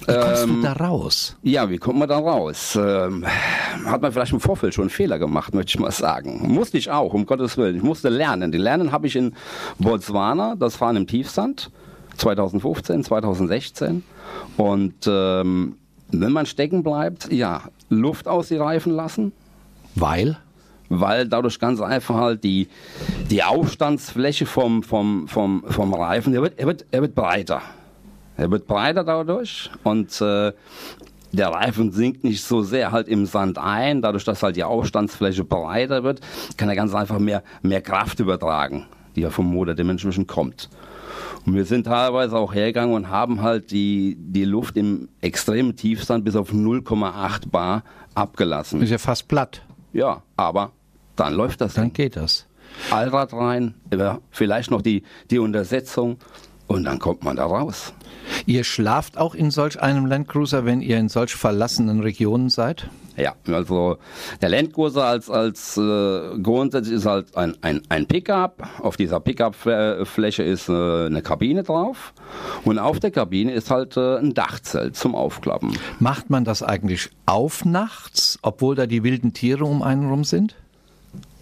Wie 0.08 0.14
kommst 0.14 0.44
ähm, 0.44 0.56
du 0.56 0.62
da 0.62 0.74
raus? 0.74 1.36
Ja, 1.42 1.70
wie 1.70 1.78
kommt 1.78 2.00
man 2.00 2.08
da 2.08 2.20
raus? 2.20 2.78
Ähm, 2.80 3.26
hat 3.86 4.02
man 4.02 4.12
vielleicht 4.12 4.34
im 4.34 4.40
Vorfeld 4.40 4.74
schon 4.74 4.84
einen 4.84 4.90
Fehler 4.90 5.20
gemacht, 5.20 5.54
möchte 5.54 5.70
ich 5.70 5.80
mal 5.80 5.92
sagen. 5.92 6.42
Musste 6.48 6.78
ich 6.78 6.92
auch, 6.92 7.14
um 7.14 7.26
Gottes 7.26 7.58
Willen. 7.58 7.78
Ich 7.78 7.84
musste 7.84 8.10
lernen. 8.10 8.52
Die 8.52 8.58
Lernen 8.58 8.92
habe 8.92 9.08
ich 9.08 9.16
in 9.16 9.34
Botswana, 9.80 10.56
das 10.56 10.76
Fahren 10.76 10.96
im 10.96 11.08
Tiefsand, 11.08 11.72
2015, 12.18 13.04
2016. 13.04 14.04
Und 14.58 14.94
ähm, 15.08 15.78
wenn 16.10 16.32
man 16.32 16.46
stecken 16.46 16.84
bleibt, 16.84 17.32
ja, 17.32 17.64
Luft 17.90 18.28
aus 18.28 18.50
die 18.50 18.58
Reifen 18.58 18.94
lassen. 18.94 19.32
Weil? 19.96 20.38
weil 20.90 21.28
dadurch 21.28 21.60
ganz 21.60 21.82
einfach 21.82 22.16
halt 22.16 22.44
die, 22.44 22.68
die 23.30 23.44
Aufstandsfläche 23.44 24.46
vom, 24.46 24.84
vom, 24.84 25.28
vom, 25.28 25.64
vom 25.68 25.94
Reifen, 25.94 26.34
er 26.34 26.42
wird, 26.42 26.60
er, 26.60 26.68
wird, 26.68 26.86
er 26.92 27.02
wird 27.02 27.16
breiter. 27.16 27.62
Er 28.38 28.52
wird 28.52 28.68
breiter 28.68 29.04
dadurch 29.04 29.70
und 29.84 30.20
äh, 30.22 30.52
der 31.32 31.50
Reifen 31.50 31.92
sinkt 31.92 32.24
nicht 32.24 32.44
so 32.44 32.62
sehr 32.62 32.92
halt 32.92 33.08
im 33.08 33.26
Sand 33.26 33.58
ein. 33.58 34.02
Dadurch, 34.02 34.24
dass 34.24 34.44
halt 34.44 34.56
die 34.56 34.64
Aufstandsfläche 34.64 35.44
breiter 35.44 36.04
wird, 36.04 36.22
kann 36.58 36.70
er 36.70 36.76
ganz 36.76 36.94
einfach 36.94 37.20
mehr, 37.20 37.44
mehr 37.62 37.82
Kraft 37.82 38.20
übertragen, 38.20 38.86
die 39.16 39.22
ja 39.22 39.30
vom 39.30 39.48
Motor 39.48 39.76
dementsprechend 39.76 40.28
kommt. 40.28 40.70
Und 41.46 41.54
wir 41.54 41.66
sind 41.66 41.86
teilweise 41.86 42.38
auch 42.38 42.54
hergegangen 42.54 42.96
und 42.96 43.10
haben 43.10 43.42
halt 43.42 43.72
die, 43.72 44.18
die 44.20 44.46
Luft 44.46 44.78
im 44.78 45.10
extremen 45.22 45.76
Tiefstand 45.76 46.26
bis 46.26 46.36
auf 46.36 46.52
0,8 46.52 47.50
Bar 47.50 47.84
abgelassen. 48.16 48.82
Ist 48.82 48.90
ja 48.90 48.98
fast 48.98 49.28
platt. 49.28 49.62
Ja, 49.94 50.24
aber 50.36 50.72
dann 51.16 51.34
läuft 51.34 51.62
das. 51.62 51.76
Dann, 51.76 51.86
dann. 51.86 51.94
geht 51.94 52.16
das. 52.16 52.48
Allrad 52.92 53.32
rein, 53.34 53.76
vielleicht 54.32 54.72
noch 54.72 54.82
die, 54.82 55.04
die 55.30 55.40
Untersetzung 55.40 56.18
und 56.68 56.84
dann 56.86 57.00
kommt 57.00 57.24
man 57.24 57.36
da 57.36 57.46
raus. 57.46 57.94
Ihr 58.46 58.64
schlaft 58.64 59.18
auch 59.18 59.36
in 59.36 59.52
solch 59.52 59.82
einem 59.82 60.06
Landcruiser, 60.06 60.66
wenn 60.66 60.82
ihr 60.82 60.98
in 60.98 61.10
solch 61.10 61.36
verlassenen 61.36 62.02
Regionen 62.02 62.50
seid? 62.50 62.90
Ja, 63.18 63.34
also 63.48 63.98
der 64.42 64.50
Landcruiser 64.50 65.06
als, 65.06 65.30
als 65.30 65.78
äh, 65.78 66.38
Grundsatz 66.42 66.88
ist 66.88 67.06
halt 67.06 67.38
ein, 67.38 67.56
ein, 67.62 67.82
ein 67.88 68.08
Pickup. 68.08 68.68
Auf 68.80 68.98
dieser 68.98 69.22
Pickup-Fläche 69.22 70.44
ist 70.44 70.68
äh, 70.68 71.06
eine 71.06 71.22
Kabine 71.22 71.64
drauf 71.64 72.14
und 72.66 72.78
auf 72.78 73.00
der 73.00 73.12
Kabine 73.12 73.54
ist 73.54 73.72
halt 73.72 73.96
äh, 73.96 74.18
ein 74.18 74.34
Dachzelt 74.34 74.98
zum 74.98 75.16
Aufklappen. 75.16 75.78
Macht 76.00 76.30
man 76.30 76.44
das 76.44 76.62
eigentlich 76.62 77.10
auf 77.26 77.64
nachts, 77.64 78.38
obwohl 78.42 78.76
da 78.76 78.86
die 78.86 79.04
wilden 79.04 79.34
Tiere 79.34 79.64
um 79.64 79.82
einen 79.82 80.10
rum 80.10 80.26
sind? 80.26 80.56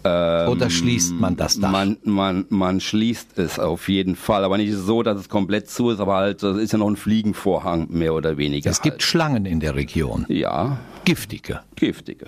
Ähm, 0.06 0.48
Oder 0.50 0.68
schließt 0.68 1.14
man 1.14 1.36
das 1.36 1.58
Dach? 1.58 1.70
Man, 1.70 1.96
man, 2.04 2.44
man 2.50 2.80
schließt 2.80 3.38
es 3.38 3.58
auf 3.58 3.88
jeden 3.88 4.16
Fall, 4.16 4.44
aber 4.44 4.58
nicht 4.58 4.74
so, 4.74 5.02
dass 5.02 5.18
es 5.18 5.30
komplett 5.30 5.70
zu 5.70 5.90
ist, 5.90 5.98
aber 5.98 6.16
halt, 6.16 6.42
es 6.42 6.58
ist 6.58 6.72
ja 6.72 6.78
noch 6.78 6.88
ein 6.88 6.96
Fliegenvorhang, 6.96 7.86
mehr 7.88 8.12
oder 8.12 8.36
weniger. 8.36 8.70
Es 8.70 8.82
gibt 8.82 8.96
halt. 8.96 9.02
Schlangen 9.02 9.46
in 9.46 9.60
der 9.60 9.74
Region. 9.74 10.26
Ja. 10.28 10.76
Giftige. 11.06 11.60
Giftige. 11.76 12.26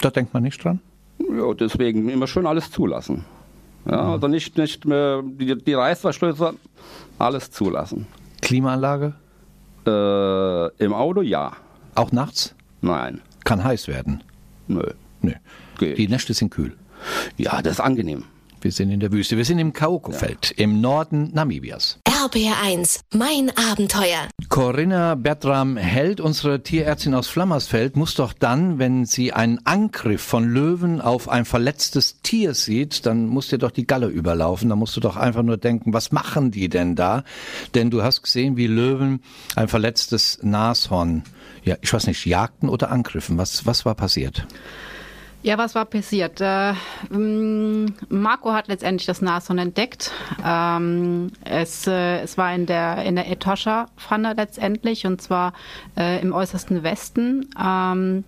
Da 0.00 0.10
denkt 0.10 0.34
man 0.34 0.44
nicht 0.44 0.62
dran? 0.62 0.80
Ja, 1.18 1.52
deswegen 1.54 2.08
immer 2.08 2.28
schön 2.28 2.46
alles 2.46 2.70
zulassen. 2.70 3.24
Ja, 3.90 4.04
mhm. 4.04 4.10
also 4.10 4.28
nicht, 4.28 4.56
nicht 4.56 4.84
mehr, 4.84 5.22
die, 5.24 5.56
die 5.56 5.74
Reißverschlüsse, 5.74 6.54
alles 7.18 7.50
zulassen. 7.50 8.06
Klimaanlage? 8.40 9.14
Äh, 9.84 10.84
Im 10.84 10.92
Auto 10.92 11.22
ja. 11.22 11.52
Auch 11.96 12.12
nachts? 12.12 12.54
Nein. 12.82 13.20
Kann 13.44 13.64
heiß 13.64 13.88
werden? 13.88 14.22
Nö. 14.68 14.82
Nö. 15.22 15.32
Geht. 15.78 15.98
Die 15.98 16.08
Nächte 16.08 16.34
sind 16.34 16.50
kühl. 16.50 16.76
Ja, 17.36 17.62
das 17.62 17.74
ist 17.74 17.80
angenehm. 17.80 18.24
Wir 18.66 18.72
sind 18.72 18.90
in 18.90 19.00
der 19.00 19.12
Wüste. 19.12 19.36
Wir 19.36 19.44
sind 19.44 19.58
im 19.58 19.72
Kaoko-Feld 19.72 20.54
ja. 20.56 20.64
im 20.64 20.80
Norden 20.80 21.30
Namibias. 21.32 22.00
RBR1, 22.08 23.02
mein 23.14 23.52
Abenteuer. 23.56 24.26
Corinna 24.48 25.14
Bertram 25.14 25.76
Held, 25.76 26.20
unsere 26.20 26.62
Tierärztin 26.62 27.14
aus 27.14 27.28
Flammersfeld, 27.28 27.94
muss 27.94 28.14
doch 28.14 28.32
dann, 28.32 28.80
wenn 28.80 29.04
sie 29.04 29.32
einen 29.32 29.64
Angriff 29.64 30.22
von 30.22 30.48
Löwen 30.48 31.00
auf 31.00 31.28
ein 31.28 31.44
verletztes 31.44 32.22
Tier 32.22 32.54
sieht, 32.54 33.06
dann 33.06 33.28
muss 33.28 33.48
dir 33.48 33.58
doch 33.58 33.70
die 33.70 33.86
Galle 33.86 34.08
überlaufen. 34.08 34.70
Da 34.70 34.74
musst 34.74 34.96
du 34.96 35.00
doch 35.00 35.16
einfach 35.16 35.42
nur 35.42 35.58
denken, 35.58 35.92
was 35.92 36.10
machen 36.10 36.50
die 36.50 36.68
denn 36.68 36.96
da? 36.96 37.22
Denn 37.74 37.90
du 37.90 38.02
hast 38.02 38.22
gesehen, 38.22 38.56
wie 38.56 38.66
Löwen 38.66 39.22
ein 39.54 39.68
verletztes 39.68 40.40
Nashorn, 40.42 41.22
ja, 41.62 41.76
ich 41.82 41.92
weiß 41.92 42.06
nicht, 42.06 42.24
jagten 42.24 42.68
oder 42.68 42.90
angriffen. 42.90 43.38
Was, 43.38 43.66
was 43.66 43.84
war 43.84 43.94
passiert? 43.94 44.46
Ja, 45.42 45.58
was 45.58 45.74
war 45.74 45.84
passiert? 45.84 46.40
Äh, 46.40 46.72
mm, 47.10 47.86
Marco 48.08 48.52
hat 48.52 48.66
letztendlich 48.68 49.06
das 49.06 49.22
Nashorn 49.22 49.58
entdeckt. 49.58 50.10
Ähm, 50.44 51.30
es, 51.44 51.86
äh, 51.86 52.20
es 52.20 52.36
war 52.36 52.52
in 52.52 52.66
der, 52.66 53.04
in 53.04 53.14
der 53.14 53.30
Etosha-Pfanne 53.30 54.34
letztendlich 54.36 55.06
und 55.06 55.22
zwar 55.22 55.52
äh, 55.96 56.20
im 56.20 56.32
äußersten 56.32 56.82
Westen. 56.82 57.48
Ähm, 57.62 58.24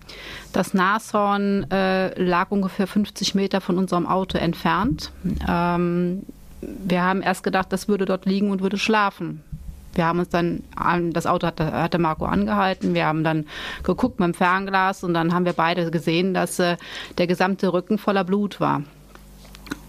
das 0.53 0.73
Nashorn 0.73 1.67
lag 1.69 2.51
ungefähr 2.51 2.87
50 2.87 3.35
Meter 3.35 3.61
von 3.61 3.77
unserem 3.77 4.07
Auto 4.07 4.37
entfernt. 4.37 5.11
Ähm, 5.47 6.23
wir 6.61 7.03
haben 7.03 7.21
erst 7.21 7.43
gedacht, 7.43 7.67
das 7.71 7.87
würde 7.87 8.05
dort 8.05 8.25
liegen 8.25 8.49
und 8.51 8.61
würde 8.61 8.77
schlafen. 8.77 9.43
Wir 9.93 10.05
haben 10.05 10.19
uns 10.19 10.29
dann, 10.29 10.63
das 11.11 11.25
Auto 11.25 11.47
hatte, 11.47 11.71
hatte 11.71 11.97
Marco 11.97 12.25
angehalten, 12.25 12.93
wir 12.93 13.05
haben 13.05 13.23
dann 13.23 13.45
geguckt 13.83 14.19
mit 14.19 14.27
dem 14.27 14.33
Fernglas 14.33 15.03
und 15.03 15.13
dann 15.13 15.33
haben 15.33 15.45
wir 15.45 15.53
beide 15.53 15.89
gesehen, 15.91 16.33
dass 16.33 16.59
äh, 16.59 16.77
der 17.17 17.27
gesamte 17.27 17.73
Rücken 17.73 17.97
voller 17.97 18.23
Blut 18.23 18.59
war. 18.59 18.83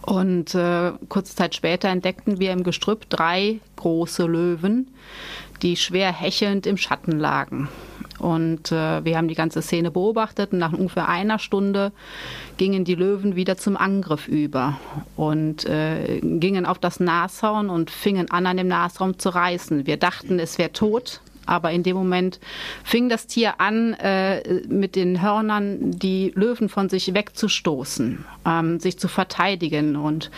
Und 0.03 0.55
äh, 0.55 0.93
kurze 1.09 1.37
Zeit 1.37 1.55
später 1.55 1.89
entdeckten 1.89 2.41
wir 2.41 2.53
im 2.53 2.65
Gestrüpp 2.65 3.09
drei 3.11 3.61
große 3.77 4.25
Löwen, 4.25 4.89
die 5.63 5.77
schwer 5.77 6.13
hechelnd 6.13 6.67
im 6.67 6.79
Schatten 6.79 7.19
lagen. 7.19 7.69
Und 8.21 8.71
äh, 8.71 9.05
wir 9.05 9.17
haben 9.17 9.29
die 9.29 9.35
ganze 9.35 9.63
Szene 9.63 9.91
beobachtet 9.91 10.53
und 10.53 10.59
nach 10.59 10.73
ungefähr 10.73 11.09
einer 11.09 11.39
Stunde 11.39 11.93
gingen 12.57 12.85
die 12.85 12.95
Löwen 12.95 13.35
wieder 13.37 13.57
zum 13.57 13.77
Angriff 13.77 14.29
über 14.29 14.79
und 15.17 15.65
äh, 15.65 16.21
gingen 16.23 16.67
auf 16.67 16.79
das 16.79 17.01
Nashorn 17.01 17.71
und 17.71 17.91
fingen 17.91 18.31
an, 18.31 18.47
an 18.47 18.59
dem 18.59 18.69
Nashorn 18.69 19.19
zu 19.19 19.31
reißen. 19.31 19.87
Wir 19.87 19.97
dachten, 19.97 20.39
es 20.39 20.59
wäre 20.59 20.73
tot, 20.73 21.21
aber 21.51 21.73
in 21.73 21.83
dem 21.83 21.97
Moment 21.97 22.39
fing 22.85 23.09
das 23.09 23.27
Tier 23.27 23.61
an, 23.61 23.95
äh, 23.95 24.63
mit 24.69 24.95
den 24.95 25.21
Hörnern 25.21 25.91
die 25.91 26.33
Löwen 26.37 26.69
von 26.69 26.89
sich 26.89 27.13
wegzustoßen, 27.13 28.25
ähm, 28.47 28.79
sich 28.79 28.99
zu 28.99 29.09
verteidigen. 29.09 29.97
Und 29.97 30.31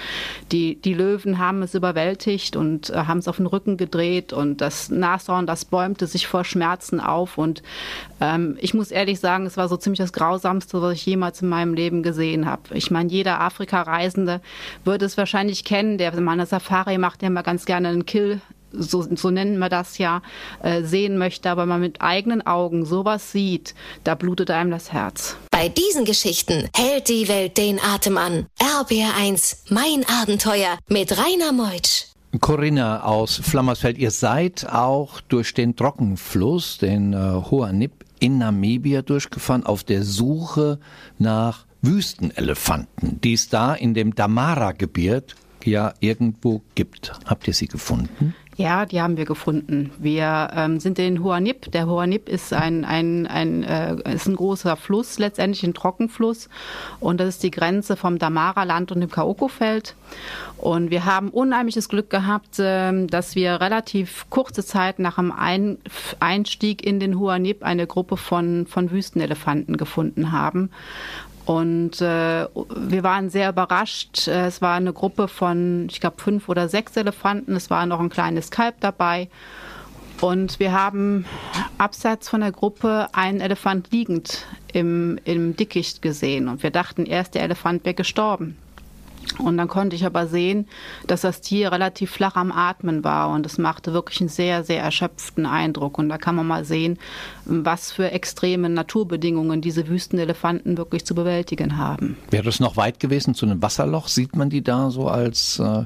die, 0.53 0.81
die 0.81 0.95
Löwen 0.95 1.39
haben 1.39 1.63
es 1.63 1.75
überwältigt 1.75 2.57
und 2.57 2.89
äh, 2.91 3.05
haben 3.05 3.19
es 3.19 3.29
auf 3.29 3.37
den 3.37 3.47
Rücken 3.47 3.77
gedreht. 3.77 4.33
Und 4.33 4.63
das 4.63 4.91
Nashorn, 4.91 5.47
das 5.47 5.67
bäumte 5.67 6.07
sich 6.07 6.27
vor 6.27 6.45
Schmerzen 6.45 6.99
auf. 6.99 7.37
Und 7.37 7.63
ähm, 8.21 8.57
ich 8.61 8.73
muss 8.73 8.91
ehrlich 8.91 9.21
sagen, 9.21 9.45
es 9.45 9.59
war 9.59 9.69
so 9.69 9.77
ziemlich 9.77 9.99
das 9.99 10.15
Grausamste, 10.15 10.81
was 10.81 10.95
ich 10.95 11.05
jemals 11.05 11.43
in 11.43 11.51
meinem 11.51 11.75
Leben 11.75 12.03
gesehen 12.03 12.47
habe. 12.47 12.63
Ich 12.73 12.91
meine, 12.91 13.11
jeder 13.11 13.41
Afrika-Reisende 13.41 14.41
würde 14.85 15.05
es 15.05 15.19
wahrscheinlich 15.19 15.65
kennen, 15.65 15.99
der 15.99 16.19
mal 16.21 16.33
eine 16.33 16.47
Safari 16.47 16.97
macht, 16.97 17.21
der 17.21 17.29
mal 17.29 17.43
ganz 17.43 17.67
gerne 17.67 17.89
einen 17.89 18.07
Kill 18.07 18.41
so, 18.73 19.07
so 19.15 19.31
nennen 19.31 19.59
wir 19.59 19.69
das 19.69 19.99
ja, 19.99 20.23
äh, 20.63 20.83
sehen 20.83 21.19
möchte, 21.19 21.51
aber 21.51 21.67
man 21.67 21.81
mit 21.81 22.01
eigenen 22.01 22.47
Augen 22.47 22.85
sowas 22.85 23.33
sieht, 23.33 23.75
da 24.05 24.15
blutet 24.15 24.51
einem 24.51 24.71
das 24.71 24.93
Herz. 24.93 25.37
Bei 25.51 25.69
diesen 25.69 26.05
Geschichten 26.05 26.69
hält 26.75 27.09
die 27.09 27.29
Welt 27.29 27.57
den 27.59 27.79
Atem 27.81 28.17
an. 28.17 28.47
RBR1, 28.59 29.73
mein 29.73 30.05
Abenteuer 30.09 30.79
mit 30.89 31.17
Rainer 31.19 31.53
Meutsch. 31.53 32.07
Corinna 32.41 33.05
aus 33.05 33.37
Flammersfeld, 33.37 33.99
ihr 33.99 34.11
seid 34.11 34.67
auch 34.69 35.21
durch 35.21 35.53
den 35.53 35.77
Trockenfluss, 35.77 36.79
den 36.79 37.13
äh, 37.13 37.17
Hoanip 37.17 37.93
in 38.21 38.39
Namibia 38.39 39.03
durchgefahren, 39.03 39.67
auf 39.67 39.85
der 39.85 40.03
Suche 40.03 40.79
nach 41.19 41.67
Wüstenelefanten, 41.83 43.21
die 43.21 43.35
es 43.35 43.49
da 43.49 43.75
in 43.75 43.93
dem 43.93 44.15
Damara-Gebiet 44.15 45.35
ja 45.65 45.93
irgendwo 46.01 46.63
gibt. 46.75 47.13
Habt 47.27 47.47
ihr 47.49 47.55
sie 47.55 47.69
gefunden? 47.69 48.35
Ja, 48.57 48.85
die 48.85 49.01
haben 49.01 49.17
wir 49.17 49.25
gefunden. 49.25 49.93
Wir 49.99 50.51
ähm, 50.55 50.79
sind 50.79 50.99
in 50.99 51.25
Huanip. 51.25 51.73
Der 51.73 51.87
Huanip 51.87 52.29
ist 52.29 52.53
ein, 52.53 52.85
ein, 52.85 53.27
ein, 53.27 53.63
äh, 53.63 54.15
ist 54.15 54.29
ein 54.29 54.37
großer 54.37 54.77
Fluss, 54.77 55.19
letztendlich 55.19 55.63
ein 55.63 55.73
Trockenfluss. 55.73 56.51
Und 57.01 57.19
das 57.19 57.31
ist 57.31 57.43
die 57.43 57.51
Grenze 57.51 57.97
vom 57.97 58.19
Damara-Land 58.19 58.93
und 58.93 59.01
dem 59.01 59.11
Kaoko-Feld. 59.11 59.95
Und 60.59 60.91
wir 60.91 61.07
haben 61.07 61.31
unheimliches 61.31 61.89
Glück 61.89 62.11
gehabt, 62.11 62.59
äh, 62.59 63.07
dass 63.07 63.35
wir 63.35 63.61
relativ 63.61 64.27
kurze 64.29 64.65
Zeit 64.65 64.99
nach 64.99 65.17
dem 65.17 65.33
ein 65.33 65.79
Einstieg 66.21 66.85
in 66.85 67.01
den 67.01 67.19
Huanip 67.19 67.63
eine 67.65 67.87
Gruppe 67.87 68.19
von, 68.19 68.67
von 68.67 68.91
Wüstenelefanten 68.91 69.79
gefunden 69.79 70.31
haben. 70.31 70.71
Und 71.45 72.01
äh, 72.01 72.47
wir 72.47 73.03
waren 73.03 73.29
sehr 73.29 73.49
überrascht. 73.49 74.29
Es 74.29 74.63
war 74.63 74.75
eine 74.75 74.93
Gruppe 74.93 75.27
von, 75.27 75.89
ich 75.91 76.01
glaube, 76.01 76.21
fünf 76.21 76.49
oder 76.49 76.69
sechs 76.69 76.97
Elefanten. 76.97 77.57
Es 77.57 77.69
war 77.69 77.85
noch 77.87 78.01
ein 78.01 78.11
kleines 78.11 78.51
Kalb 78.51 78.77
dabei. 78.81 79.29
Und 80.21 80.61
wir 80.61 80.73
haben 80.73 81.25
abseits 81.79 82.29
von 82.29 82.43
der 82.43 82.53
Gruppe 82.53 83.09
einen 83.13 83.41
Elefant 83.41 83.91
liegend 83.91 84.47
im, 84.73 85.19
im 85.25 85.57
Dickicht 85.57 86.01
gesehen. 86.01 86.47
Und 86.47 86.63
wir 86.63 86.71
dachten 86.71 87.07
erst, 87.07 87.35
der 87.35 87.43
Elefant 87.43 87.85
wäre 87.85 87.95
gestorben. 87.95 88.57
Und 89.39 89.57
dann 89.57 89.69
konnte 89.69 89.97
ich 89.97 90.05
aber 90.05 90.27
sehen, 90.27 90.69
dass 91.07 91.23
das 91.23 91.41
Tier 91.41 91.73
relativ 91.73 92.11
flach 92.11 92.37
am 92.37 92.53
Atmen 92.53 93.05
war 93.05 93.31
und 93.31 93.47
es 93.47 93.59
machte 93.59 93.93
wirklich 93.93 94.21
einen 94.21 94.29
sehr, 94.29 94.63
sehr 94.65 94.83
erschöpften 94.83 95.47
Eindruck. 95.47 95.99
Und 95.99 96.09
da 96.09 96.19
kann 96.19 96.35
man 96.35 96.47
mal 96.47 96.65
sehen, 96.65 96.99
was 97.45 97.93
für 97.93 98.11
extreme 98.11 98.69
Naturbedingungen 98.69 99.61
diese 99.61 99.89
Wüstenelefanten 99.89 100.77
wirklich 100.77 101.05
zu 101.05 101.15
bewältigen 101.15 101.79
haben. 101.79 102.17
Wäre 102.31 102.49
es 102.49 102.61
noch 102.61 102.77
weit 102.77 103.01
gewesen 103.01 103.35
zu 103.35 103.47
einem 103.47 103.63
Wasserloch? 103.63 104.09
Sieht 104.09 104.37
man 104.37 104.51
die 104.51 104.63
da 104.63 104.91
so 104.91 105.09
als 105.09 105.59
äh, 105.59 105.85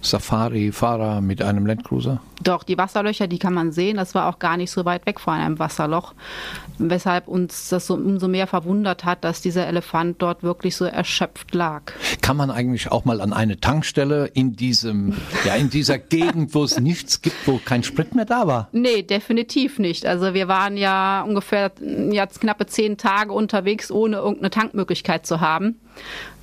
Safari-Fahrer 0.00 1.20
mit 1.20 1.42
einem 1.42 1.66
Landcruiser? 1.66 2.20
Doch, 2.42 2.62
die 2.62 2.78
Wasserlöcher, 2.78 3.26
die 3.26 3.38
kann 3.38 3.54
man 3.54 3.72
sehen. 3.72 3.96
Das 3.96 4.14
war 4.14 4.28
auch 4.28 4.38
gar 4.38 4.56
nicht 4.56 4.70
so 4.70 4.84
weit 4.84 5.06
weg 5.06 5.18
von 5.18 5.34
einem 5.34 5.58
Wasserloch. 5.58 6.14
Weshalb 6.78 7.26
uns 7.26 7.68
das 7.68 7.86
so 7.86 7.94
umso 7.94 8.28
mehr 8.28 8.46
verwundert 8.46 9.04
hat, 9.04 9.24
dass 9.24 9.40
dieser 9.40 9.66
Elefant 9.66 10.22
dort 10.22 10.42
wirklich 10.42 10.76
so 10.76 10.84
erschöpft 10.84 11.54
lag. 11.54 11.82
Kann 12.20 12.36
man 12.36 12.50
eigentlich 12.50 12.92
auch 12.92 13.04
mal 13.04 13.20
an 13.20 13.32
eine 13.32 13.58
Tankstelle 13.58 14.26
in 14.26 14.54
diesem, 14.54 15.14
ja, 15.44 15.54
in 15.54 15.70
dieser 15.70 15.98
Gegend, 15.98 16.54
wo 16.54 16.62
es 16.62 16.78
nichts 16.78 17.22
gibt, 17.22 17.46
wo 17.46 17.58
kein 17.64 17.82
Sprit 17.82 18.14
mehr 18.14 18.24
da 18.24 18.46
war? 18.46 18.68
Nee, 18.72 19.02
definitiv 19.02 19.78
nicht. 19.78 20.06
Also 20.06 20.34
wir 20.34 20.46
waren 20.46 20.76
ja 20.76 21.22
ungefähr 21.22 21.72
jetzt 22.10 22.40
knappe 22.40 22.66
zehn 22.66 22.96
Tage 22.96 23.32
unterwegs, 23.32 23.90
ohne 23.90 24.16
irgendeine 24.18 24.50
Tankmöglichkeit 24.50 25.26
zu 25.26 25.40
haben. 25.40 25.80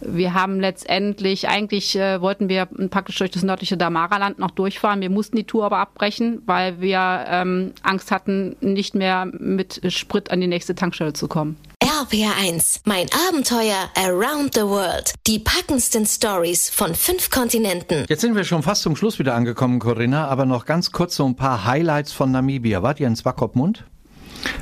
Wir 0.01 0.33
haben 0.33 0.59
letztendlich, 0.59 1.47
eigentlich 1.47 1.95
äh, 1.95 2.21
wollten 2.21 2.49
wir 2.49 2.67
praktisch 2.89 3.17
durch 3.17 3.31
das 3.31 3.43
nördliche 3.43 3.77
Damara-Land 3.77 4.39
noch 4.39 4.51
durchfahren. 4.51 5.01
Wir 5.01 5.09
mussten 5.09 5.37
die 5.37 5.45
Tour 5.45 5.65
aber 5.65 5.77
abbrechen, 5.77 6.41
weil 6.45 6.81
wir 6.81 7.25
ähm, 7.27 7.73
Angst 7.81 8.11
hatten, 8.11 8.55
nicht 8.59 8.95
mehr 8.95 9.25
mit 9.25 9.81
Sprit 9.91 10.31
an 10.31 10.41
die 10.41 10.47
nächste 10.47 10.75
Tankstelle 10.75 11.13
zu 11.13 11.27
kommen. 11.27 11.57
RPR1, 11.81 12.81
mein 12.85 13.07
Abenteuer 13.29 13.89
Around 13.95 14.55
the 14.55 14.61
World. 14.61 15.13
Die 15.27 15.39
packendsten 15.39 16.05
Stories 16.05 16.69
von 16.69 16.93
fünf 16.93 17.29
Kontinenten. 17.29 18.05
Jetzt 18.09 18.21
sind 18.21 18.35
wir 18.35 18.43
schon 18.43 18.63
fast 18.63 18.81
zum 18.81 18.95
Schluss 18.95 19.17
wieder 19.17 19.33
angekommen, 19.33 19.79
Corinna, 19.79 20.27
aber 20.27 20.45
noch 20.45 20.65
ganz 20.65 20.91
kurz 20.91 21.15
so 21.15 21.25
ein 21.25 21.35
paar 21.35 21.65
Highlights 21.65 22.11
von 22.11 22.31
Namibia. 22.31 22.83
Wart 22.83 22.99
ihr 22.99 23.07
in 23.07 23.15
Swakopmund? 23.15 23.85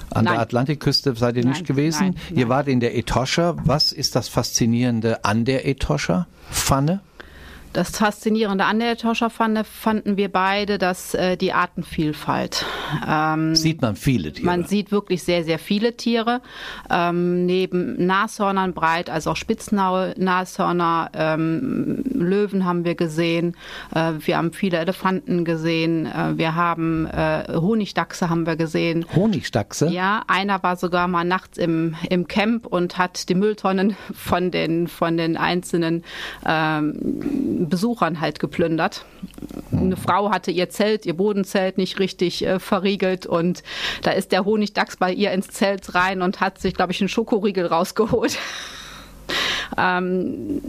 An 0.10 0.26
nein. 0.26 0.34
der 0.34 0.42
Atlantikküste 0.42 1.16
seid 1.16 1.38
ihr 1.38 1.44
nein, 1.44 1.54
nicht 1.54 1.66
gewesen. 1.66 2.16
Nein, 2.30 2.38
ihr 2.38 2.50
wart 2.50 2.68
in 2.68 2.80
der 2.80 2.96
Etosha. 2.96 3.56
Was 3.64 3.92
ist 3.92 4.16
das 4.16 4.28
Faszinierende 4.28 5.26
an 5.26 5.46
der 5.46 5.68
Etosha? 5.68 6.28
Pfanne? 6.52 7.02
Das 7.74 7.90
Faszinierende 7.98 8.66
an 8.66 8.80
der 8.80 8.98
Toscherpfanne 8.98 9.64
fanden 9.64 10.16
wir 10.16 10.32
beide, 10.32 10.78
dass 10.78 11.16
äh, 11.16 11.38
die 11.38 11.54
Artenvielfalt. 11.54 12.66
Ähm, 13.08 13.56
sieht 13.56 13.82
man 13.82 13.96
viele 13.96 14.32
Tiere? 14.32 14.46
Man 14.46 14.66
sieht 14.66 14.92
wirklich 14.92 15.24
sehr, 15.24 15.44
sehr 15.44 15.58
viele 15.58 15.98
Tiere. 15.98 16.42
Ähm, 16.92 17.48
neben 17.48 18.06
Nashörnern 18.06 18.74
breit, 18.74 19.10
also 19.10 19.32
auch 19.32 19.36
Spitznashörner, 19.36 21.10
ähm, 21.16 22.04
Löwen 22.14 22.64
haben 22.64 22.86
wir 22.86 22.94
gesehen. 22.94 23.58
Äh, 23.96 24.14
wir 24.20 24.38
haben 24.38 24.54
viele 24.54 24.78
Elefanten 24.78 25.44
gesehen. 25.44 26.06
Äh, 26.06 26.38
wir 26.38 26.54
haben 26.54 27.08
äh, 27.08 27.46
Honigdachse 27.54 28.30
haben 28.30 28.46
wir 28.46 28.56
gesehen. 28.56 29.04
Honigdachse? 29.16 29.90
Ja, 29.90 30.22
einer 30.28 30.62
war 30.62 30.76
sogar 30.76 31.08
mal 31.08 31.26
nachts 31.26 31.58
im, 31.58 31.96
im 32.08 32.28
Camp 32.28 32.68
und 32.68 33.00
hat 33.00 33.30
die 33.30 33.36
Mülltonnen 33.36 33.98
von 34.14 34.52
den, 34.52 34.88
von 34.88 35.18
den 35.18 35.38
einzelnen 35.38 36.04
ähm, 36.46 37.63
Besuchern 37.70 38.20
halt 38.22 38.40
geplündert. 38.40 39.06
Eine 39.72 39.98
Frau 39.98 40.32
hatte 40.32 40.52
ihr 40.52 40.70
Zelt, 40.70 41.06
ihr 41.06 41.16
Bodenzelt 41.16 41.78
nicht 41.78 42.00
richtig 42.00 42.46
äh, 42.46 42.60
verriegelt 42.60 43.26
und 43.26 43.64
da 44.02 44.12
ist 44.12 44.32
der 44.32 44.46
Honigdachs 44.46 44.98
bei 44.98 45.12
ihr 45.12 45.32
ins 45.32 45.48
Zelt 45.48 45.96
rein 45.96 46.22
und 46.22 46.42
hat 46.42 46.60
sich, 46.60 46.74
glaube 46.74 46.92
ich, 46.92 47.02
einen 47.02 47.10
Schokoriegel 47.10 47.66
rausgeholt. 47.66 48.38
Ähm, 49.78 50.62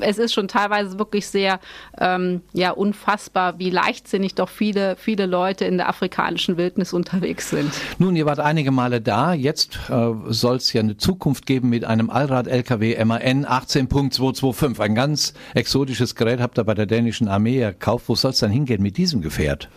es 0.00 0.18
ist 0.18 0.34
schon 0.34 0.48
teilweise 0.48 0.98
wirklich 0.98 1.26
sehr 1.26 1.60
ähm, 1.98 2.42
ja, 2.52 2.70
unfassbar, 2.70 3.58
wie 3.58 3.70
leichtsinnig 3.70 4.34
doch 4.34 4.48
viele, 4.48 4.96
viele 4.96 5.26
Leute 5.26 5.64
in 5.64 5.76
der 5.76 5.88
afrikanischen 5.88 6.56
Wildnis 6.56 6.92
unterwegs 6.92 7.50
sind. 7.50 7.72
Nun, 7.98 8.16
ihr 8.16 8.26
wart 8.26 8.40
einige 8.40 8.70
Male 8.70 9.00
da. 9.00 9.34
Jetzt 9.34 9.78
äh, 9.88 10.12
soll 10.28 10.56
es 10.56 10.72
ja 10.72 10.80
eine 10.80 10.96
Zukunft 10.96 11.46
geben 11.46 11.68
mit 11.68 11.84
einem 11.84 12.10
Allrad-LKW 12.10 13.04
MAN 13.04 13.46
18.225. 13.46 14.80
Ein 14.80 14.94
ganz 14.94 15.34
exotisches 15.54 16.14
Gerät 16.14 16.40
habt 16.40 16.58
ihr 16.58 16.64
bei 16.64 16.74
der 16.74 16.86
dänischen 16.86 17.28
Armee 17.28 17.60
gekauft. 17.60 18.08
Wo 18.08 18.14
soll 18.14 18.32
es 18.32 18.38
dann 18.38 18.50
hingehen 18.50 18.82
mit 18.82 18.96
diesem 18.96 19.20
Gefährt? 19.20 19.68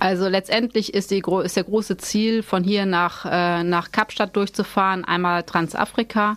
Also 0.00 0.28
letztendlich 0.28 0.94
ist, 0.94 1.10
die, 1.10 1.22
ist 1.42 1.56
der 1.56 1.64
große 1.64 1.96
Ziel, 1.96 2.42
von 2.42 2.62
hier 2.62 2.86
nach, 2.86 3.24
äh, 3.24 3.64
nach 3.64 3.90
Kapstadt 3.90 4.36
durchzufahren, 4.36 5.04
einmal 5.04 5.42
Transafrika, 5.42 6.36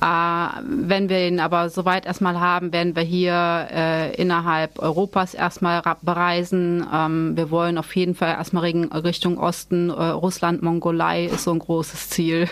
wenn 0.00 1.08
wir 1.08 1.26
ihn 1.26 1.40
aber 1.40 1.70
soweit 1.70 2.06
erstmal 2.06 2.38
haben, 2.38 2.72
werden 2.72 2.94
wir 2.94 3.02
hier 3.02 3.68
äh, 3.70 4.14
innerhalb 4.16 4.78
Europas 4.78 5.34
erstmal 5.34 5.82
bereisen. 6.02 6.86
Ähm, 6.92 7.36
wir 7.36 7.50
wollen 7.50 7.78
auf 7.78 7.94
jeden 7.96 8.14
Fall 8.14 8.30
erstmal 8.30 8.64
Richtung 8.64 9.38
Osten, 9.38 9.90
äh, 9.90 9.92
Russland, 9.92 10.62
Mongolei 10.62 11.26
ist 11.26 11.44
so 11.44 11.52
ein 11.52 11.58
großes 11.58 12.10
Ziel. 12.10 12.48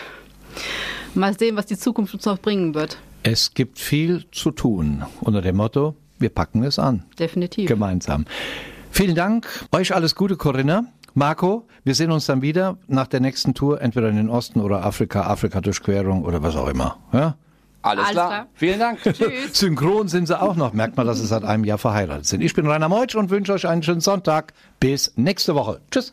Mal 1.13 1.37
sehen, 1.37 1.55
was 1.55 1.67
die 1.67 1.77
Zukunft 1.77 2.13
uns 2.13 2.25
noch 2.25 2.39
bringen 2.39 2.73
wird. 2.73 2.97
Es 3.23 3.53
gibt 3.53 3.79
viel 3.79 4.25
zu 4.31 4.51
tun 4.51 5.03
unter 5.21 5.41
dem 5.41 5.57
Motto, 5.57 5.95
wir 6.19 6.29
packen 6.29 6.63
es 6.63 6.79
an. 6.79 7.03
Definitiv. 7.19 7.67
Gemeinsam. 7.67 8.25
Vielen 8.91 9.15
Dank. 9.15 9.47
Euch 9.71 9.95
alles 9.95 10.15
Gute, 10.15 10.37
Corinna. 10.37 10.85
Marco, 11.13 11.67
wir 11.83 11.95
sehen 11.95 12.11
uns 12.11 12.25
dann 12.25 12.41
wieder 12.41 12.77
nach 12.87 13.07
der 13.07 13.19
nächsten 13.19 13.53
Tour, 13.53 13.81
entweder 13.81 14.09
in 14.09 14.15
den 14.15 14.29
Osten 14.29 14.59
oder 14.61 14.83
Afrika, 14.85 15.23
Afrika-Durchquerung 15.27 16.23
oder 16.23 16.41
was 16.41 16.55
auch 16.55 16.67
immer. 16.67 16.97
Ja? 17.11 17.35
Alles, 17.83 18.05
Alles 18.05 18.11
klar. 18.13 18.27
klar. 18.29 18.47
Vielen 18.53 18.79
Dank. 18.79 18.99
Tschüss. 19.03 19.53
Synchron 19.53 20.07
sind 20.07 20.27
sie 20.27 20.41
auch 20.41 20.55
noch. 20.55 20.73
Merkt 20.73 20.97
man, 20.97 21.05
dass 21.05 21.19
sie 21.19 21.25
seit 21.27 21.43
einem 21.43 21.65
Jahr 21.65 21.77
verheiratet 21.77 22.25
sind. 22.25 22.41
Ich 22.41 22.53
bin 22.53 22.65
Rainer 22.65 22.89
Meutsch 22.89 23.15
und 23.15 23.29
wünsche 23.29 23.53
euch 23.53 23.67
einen 23.67 23.83
schönen 23.83 24.01
Sonntag. 24.01 24.53
Bis 24.79 25.13
nächste 25.17 25.53
Woche. 25.53 25.81
Tschüss. 25.91 26.11